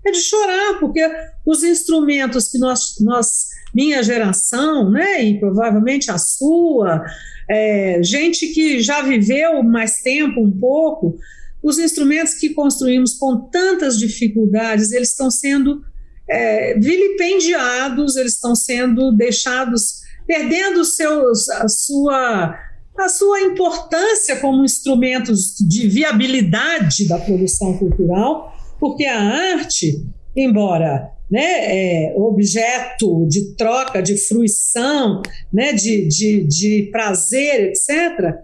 é 0.08 0.12
de 0.12 0.20
chorar, 0.20 0.80
porque 0.80 1.02
os 1.46 1.64
instrumentos 1.64 2.50
que 2.50 2.58
nós, 2.58 2.96
nós 3.02 3.50
minha 3.74 4.02
geração, 4.02 4.90
né, 4.90 5.24
e 5.24 5.40
provavelmente 5.40 6.10
a 6.10 6.18
sua, 6.18 7.04
é, 7.50 8.02
gente 8.02 8.48
que 8.48 8.82
já 8.82 9.02
viveu 9.02 9.62
mais 9.64 10.02
tempo 10.02 10.42
um 10.42 10.52
pouco, 10.52 11.18
os 11.62 11.78
instrumentos 11.78 12.36
que 12.36 12.54
construímos 12.54 13.16
com 13.16 13.50
tantas 13.50 13.98
dificuldades, 13.98 14.92
eles 14.92 15.10
estão 15.10 15.30
sendo 15.30 15.84
é, 16.30 16.78
vilipendiados, 16.78 18.16
eles 18.16 18.34
estão 18.34 18.56
sendo 18.56 19.12
deixados, 19.12 20.02
perdendo 20.28 20.86
seus, 20.86 21.50
a, 21.50 21.68
sua, 21.68 22.56
a 22.98 23.10
sua 23.10 23.42
importância 23.42 24.36
como 24.38 24.64
instrumentos 24.64 25.56
de 25.58 25.88
viabilidade 25.88 27.08
da 27.08 27.18
produção 27.18 27.78
cultural, 27.78 28.54
porque 28.80 29.06
a 29.06 29.20
arte, 29.20 30.06
embora 30.36 31.12
né, 31.30 31.42
é, 31.42 32.14
objeto 32.16 33.28
de 33.28 33.56
troca, 33.56 34.02
de 34.02 34.18
fruição, 34.18 35.22
né, 35.54 35.74
de, 35.74 36.08
de, 36.08 36.44
de 36.44 36.90
prazer, 36.92 37.72
etc., 37.72 38.36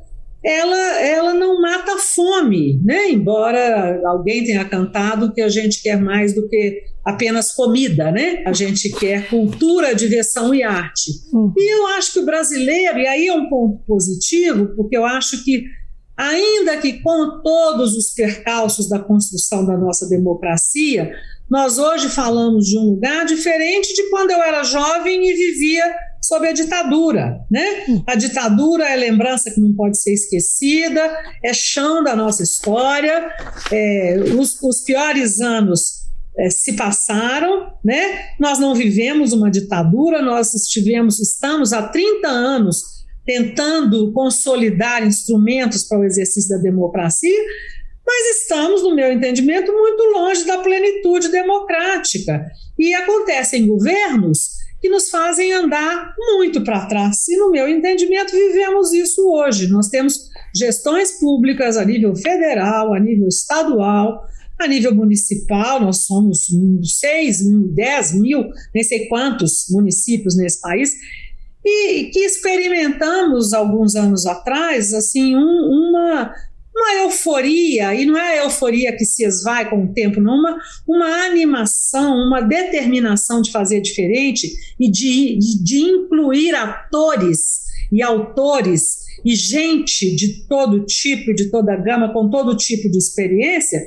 ela, 0.44 1.02
ela 1.02 1.34
não 1.34 1.60
mata 1.60 1.96
a 1.96 1.98
fome, 1.98 2.80
né? 2.86 3.10
embora 3.10 4.00
alguém 4.06 4.44
tenha 4.44 4.64
cantado 4.64 5.34
que 5.34 5.42
a 5.42 5.50
gente 5.50 5.82
quer 5.82 6.00
mais 6.00 6.36
do 6.36 6.48
que 6.48 6.84
apenas 7.06 7.52
comida, 7.52 8.12
né? 8.12 8.42
A 8.48 8.52
gente 8.52 8.90
quer 8.90 9.30
cultura, 9.30 9.94
diversão 9.94 10.56
e 10.56 10.64
arte. 10.64 11.12
Hum. 11.32 11.54
E 11.56 11.76
eu 11.76 11.88
acho 11.88 12.14
que 12.14 12.20
o 12.20 12.26
brasileiro, 12.26 12.98
e 12.98 13.08
aí 13.08 13.28
é 13.28 13.34
um 13.34 13.48
ponto 13.48 13.84
positivo, 13.86 14.76
porque 14.76 14.98
eu 14.98 15.06
acho 15.06 15.44
que, 15.44 15.66
ainda 16.18 16.78
que 16.78 17.02
com 17.04 17.42
todos 17.44 17.96
os 17.96 18.12
percalços 18.12 18.90
da 18.90 18.98
construção 18.98 19.64
da 19.66 19.78
nossa 19.78 20.10
democracia, 20.10 21.12
nós 21.48 21.78
hoje 21.78 22.10
falamos 22.10 22.66
de 22.66 22.80
um 22.80 22.94
lugar 22.94 23.24
diferente 23.24 23.94
de 23.94 24.10
quando 24.10 24.32
eu 24.32 24.42
era 24.42 24.64
jovem 24.64 25.30
e 25.30 25.34
vivia 25.34 25.84
sobre 26.24 26.50
a 26.50 26.54
ditadura, 26.54 27.40
né? 27.52 27.86
A 28.08 28.16
ditadura 28.16 28.90
é 28.90 28.96
lembrança 28.96 29.52
que 29.52 29.62
não 29.62 29.76
pode 29.76 30.02
ser 30.02 30.12
esquecida, 30.12 31.00
é 31.44 31.54
chão 31.54 32.04
da 32.04 32.16
nossa 32.16 32.42
história, 32.42 33.30
é, 33.72 34.18
os, 34.36 34.60
os 34.60 34.82
piores 34.82 35.40
anos 35.40 36.05
é, 36.38 36.50
se 36.50 36.74
passaram, 36.74 37.74
né? 37.84 38.30
Nós 38.40 38.60
não 38.60 38.76
vivemos 38.76 39.34
uma 39.34 39.50
ditadura, 39.50 40.22
nós 40.22 40.54
estivemos, 40.54 41.20
estamos 41.20 41.72
há 41.72 41.84
30 41.84 42.28
anos 42.28 42.96
tentando 43.26 44.12
consolidar 44.14 45.06
instrumentos 45.06 45.84
para 45.84 46.00
o 46.00 46.04
exercício 46.04 46.50
da 46.50 46.62
democracia, 46.62 47.44
mas 48.06 48.42
estamos, 48.42 48.84
no 48.84 48.94
meu 48.94 49.12
entendimento, 49.12 49.72
muito 49.72 50.04
longe 50.14 50.46
da 50.46 50.60
plenitude 50.60 51.30
democrática. 51.30 52.46
E 52.78 52.94
acontecem 52.94 53.66
governos 53.66 54.50
que 54.80 54.90
nos 54.90 55.10
fazem 55.10 55.52
andar 55.52 56.14
muito 56.18 56.64
para 56.64 56.86
trás. 56.86 57.28
E, 57.28 57.36
no 57.38 57.50
meu 57.50 57.68
entendimento, 57.68 58.32
vivemos 58.32 58.94
isso 58.94 59.28
hoje. 59.28 59.68
Nós 59.68 59.88
temos 59.88 60.30
gestões 60.56 61.14
públicas 61.20 61.78
a 61.78 61.84
nível 61.84 62.16
federal, 62.16 62.94
a 62.94 63.00
nível 63.00 63.28
estadual, 63.28 64.24
a 64.60 64.68
nível 64.68 64.94
municipal, 64.96 65.82
nós 65.82 66.06
somos 66.06 66.48
seis, 66.84 67.40
dez 67.74 68.14
mil, 68.14 68.46
nem 68.74 68.84
sei 68.84 69.08
quantos 69.08 69.66
municípios 69.70 70.38
nesse 70.38 70.62
país, 70.62 70.94
e 71.64 72.06
que 72.06 72.20
experimentamos 72.20 73.54
alguns 73.54 73.96
anos 73.96 74.26
atrás, 74.26 74.94
assim, 74.94 75.36
um, 75.36 75.40
uma 75.40 76.32
uma 76.76 76.94
euforia, 77.04 77.96
e 77.96 78.06
não 78.06 78.18
é 78.18 78.40
a 78.40 78.44
euforia 78.44 78.96
que 78.96 79.06
se 79.06 79.24
esvai 79.24 79.70
com 79.70 79.86
o 79.86 79.94
tempo, 79.94 80.20
não, 80.20 80.34
uma, 80.34 80.58
uma 80.86 81.26
animação, 81.26 82.14
uma 82.28 82.42
determinação 82.42 83.42
de 83.42 83.50
fazer 83.50 83.80
diferente 83.80 84.52
e 84.78 84.92
de, 84.92 85.38
de, 85.38 85.64
de 85.64 85.80
incluir 85.80 86.54
atores 86.54 87.62
e 87.90 88.02
autores 88.02 89.06
e 89.24 89.34
gente 89.36 90.14
de 90.16 90.46
todo 90.48 90.86
tipo, 90.86 91.34
de 91.34 91.50
toda 91.50 91.78
gama, 91.78 92.12
com 92.12 92.30
todo 92.30 92.58
tipo 92.58 92.92
de 92.92 92.98
experiência, 92.98 93.80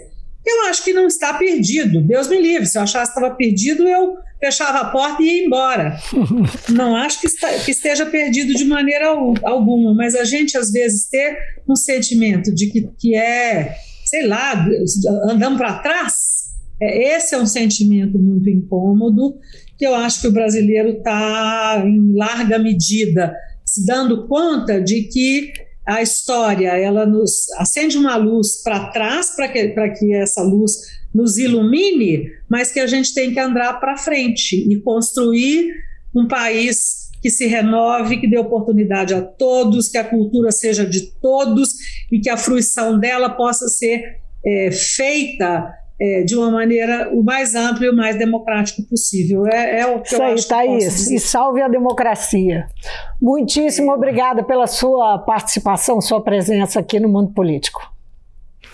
eu 0.48 0.66
acho 0.68 0.84
que 0.84 0.92
não 0.92 1.06
está 1.06 1.34
perdido. 1.34 2.00
Deus 2.00 2.28
me 2.28 2.40
livre. 2.40 2.66
Se 2.66 2.78
eu 2.78 2.82
achasse 2.82 3.12
que 3.12 3.18
estava 3.18 3.34
perdido, 3.34 3.86
eu 3.88 4.16
fechava 4.40 4.78
a 4.78 4.84
porta 4.86 5.22
e 5.22 5.26
ia 5.26 5.46
embora. 5.46 5.98
Não 6.70 6.94
acho 6.94 7.20
que, 7.20 7.26
está, 7.26 7.52
que 7.58 7.70
esteja 7.70 8.06
perdido 8.06 8.54
de 8.54 8.64
maneira 8.64 9.08
alguma, 9.42 9.94
mas 9.94 10.14
a 10.14 10.24
gente 10.24 10.56
às 10.56 10.70
vezes 10.70 11.08
ter 11.08 11.36
um 11.68 11.74
sentimento 11.74 12.54
de 12.54 12.68
que, 12.68 12.88
que 12.98 13.16
é, 13.16 13.74
sei 14.04 14.26
lá, 14.26 14.66
andando 15.28 15.58
para 15.58 15.78
trás, 15.78 16.38
é, 16.80 17.16
esse 17.16 17.34
é 17.34 17.38
um 17.38 17.46
sentimento 17.46 18.18
muito 18.18 18.48
incômodo 18.48 19.38
que 19.76 19.86
eu 19.86 19.94
acho 19.94 20.20
que 20.20 20.28
o 20.28 20.32
brasileiro 20.32 20.90
está, 20.90 21.82
em 21.84 22.14
larga 22.16 22.58
medida, 22.58 23.34
se 23.64 23.86
dando 23.86 24.26
conta 24.26 24.80
de 24.80 25.02
que 25.02 25.52
a 25.88 26.02
história 26.02 26.76
ela 26.76 27.06
nos 27.06 27.50
acende 27.56 27.96
uma 27.96 28.14
luz 28.16 28.62
para 28.62 28.88
trás 28.90 29.34
para 29.34 29.48
que, 29.48 29.68
que 29.68 30.12
essa 30.12 30.42
luz 30.42 30.72
nos 31.14 31.38
ilumine, 31.38 32.30
mas 32.46 32.70
que 32.70 32.78
a 32.78 32.86
gente 32.86 33.14
tem 33.14 33.32
que 33.32 33.40
andar 33.40 33.80
para 33.80 33.96
frente 33.96 34.54
e 34.70 34.78
construir 34.82 35.72
um 36.14 36.28
país 36.28 37.08
que 37.22 37.30
se 37.30 37.46
renove, 37.46 38.20
que 38.20 38.28
dê 38.28 38.36
oportunidade 38.36 39.14
a 39.14 39.22
todos, 39.22 39.88
que 39.88 39.96
a 39.96 40.04
cultura 40.04 40.52
seja 40.52 40.84
de 40.84 41.10
todos 41.22 41.70
e 42.12 42.20
que 42.20 42.28
a 42.28 42.36
fruição 42.36 42.98
dela 42.98 43.30
possa 43.30 43.66
ser 43.66 44.18
é, 44.44 44.70
feita 44.70 45.72
é, 46.00 46.22
de 46.22 46.36
uma 46.36 46.50
maneira 46.50 47.10
o 47.12 47.22
mais 47.22 47.54
ampla 47.54 47.86
e 47.86 47.90
o 47.90 47.96
mais 47.96 48.16
democrático 48.16 48.82
possível. 48.82 49.46
É, 49.46 49.80
é 49.80 49.86
o 49.86 50.00
que 50.00 50.08
Isso 50.08 50.16
eu 50.16 50.22
aí, 50.22 50.34
acho 50.34 50.48
Thaís. 50.48 51.10
E 51.10 51.18
salve 51.18 51.60
a 51.60 51.68
democracia. 51.68 52.66
Muitíssimo 53.20 53.90
é. 53.90 53.94
obrigada 53.94 54.42
pela 54.44 54.66
sua 54.66 55.18
participação, 55.18 56.00
sua 56.00 56.22
presença 56.22 56.80
aqui 56.80 57.00
no 57.00 57.08
Mundo 57.08 57.32
Político. 57.32 57.80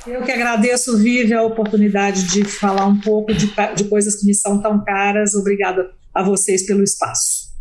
Eu 0.07 0.23
que 0.23 0.31
agradeço, 0.31 0.99
Vive, 0.99 1.33
a 1.33 1.43
oportunidade 1.43 2.27
de 2.27 2.45
falar 2.45 2.85
um 2.85 3.01
pouco 3.01 3.33
de, 3.33 3.51
de 3.75 3.85
coisas 3.85 4.17
que 4.17 4.27
me 4.27 4.35
são 4.35 4.61
tão 4.61 4.85
caras. 4.85 5.35
Obrigada 5.35 5.91
a 6.13 6.23
vocês 6.23 6.67
pelo 6.67 6.83
espaço. 6.83 7.55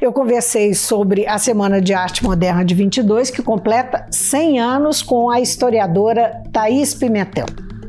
Eu 0.00 0.12
conversei 0.12 0.74
sobre 0.74 1.26
a 1.26 1.38
Semana 1.38 1.80
de 1.80 1.92
Arte 1.92 2.24
Moderna 2.24 2.64
de 2.64 2.74
22, 2.74 3.30
que 3.30 3.42
completa 3.42 4.06
100 4.10 4.60
anos 4.60 5.02
com 5.02 5.30
a 5.30 5.40
historiadora 5.40 6.42
Thaís 6.52 6.94
Pimentel. 6.94 7.46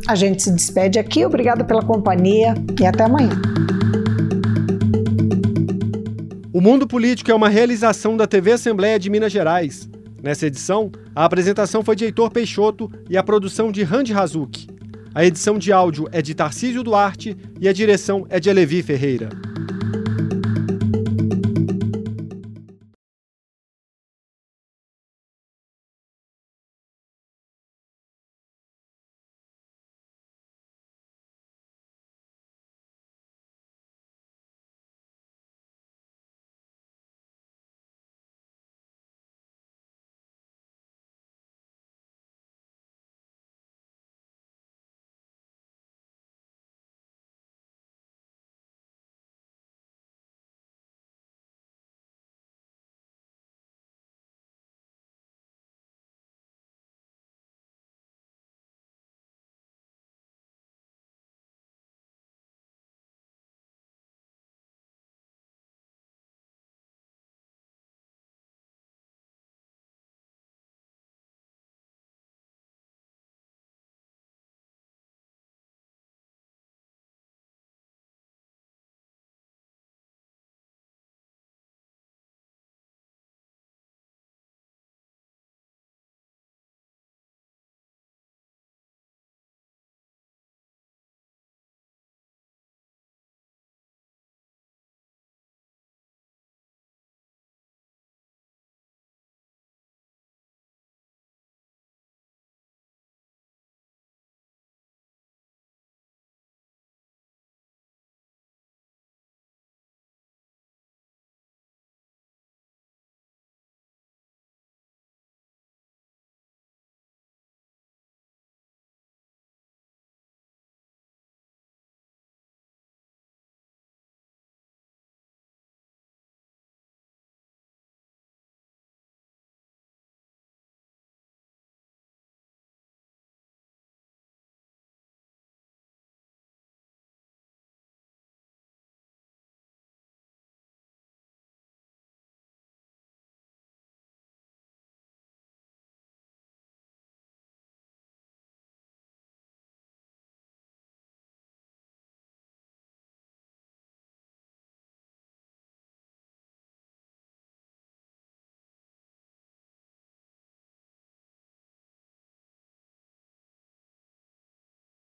A 0.07 0.13
gente 0.13 0.43
se 0.43 0.51
despede 0.51 0.99
aqui, 0.99 1.25
obrigada 1.25 1.63
pela 1.63 1.81
companhia 1.81 2.53
e 2.79 2.85
até 2.85 3.05
amanhã. 3.05 3.41
O 6.53 6.61
Mundo 6.61 6.87
Político 6.87 7.31
é 7.31 7.33
uma 7.35 7.49
realização 7.49 8.15
da 8.15 8.27
TV 8.27 8.51
Assembleia 8.51 8.99
de 8.99 9.09
Minas 9.09 9.31
Gerais. 9.31 9.89
Nessa 10.21 10.45
edição, 10.45 10.91
a 11.15 11.25
apresentação 11.25 11.83
foi 11.83 11.95
de 11.95 12.05
Heitor 12.05 12.29
Peixoto 12.29 12.89
e 13.09 13.17
a 13.17 13.23
produção 13.23 13.71
de 13.71 13.81
Randy 13.81 14.13
Hazuki. 14.13 14.67
A 15.13 15.25
edição 15.25 15.57
de 15.57 15.73
áudio 15.73 16.07
é 16.11 16.21
de 16.21 16.35
Tarcísio 16.35 16.83
Duarte 16.83 17.35
e 17.59 17.67
a 17.67 17.73
direção 17.73 18.27
é 18.29 18.39
de 18.39 18.49
Elevi 18.49 18.83
Ferreira. 18.83 19.29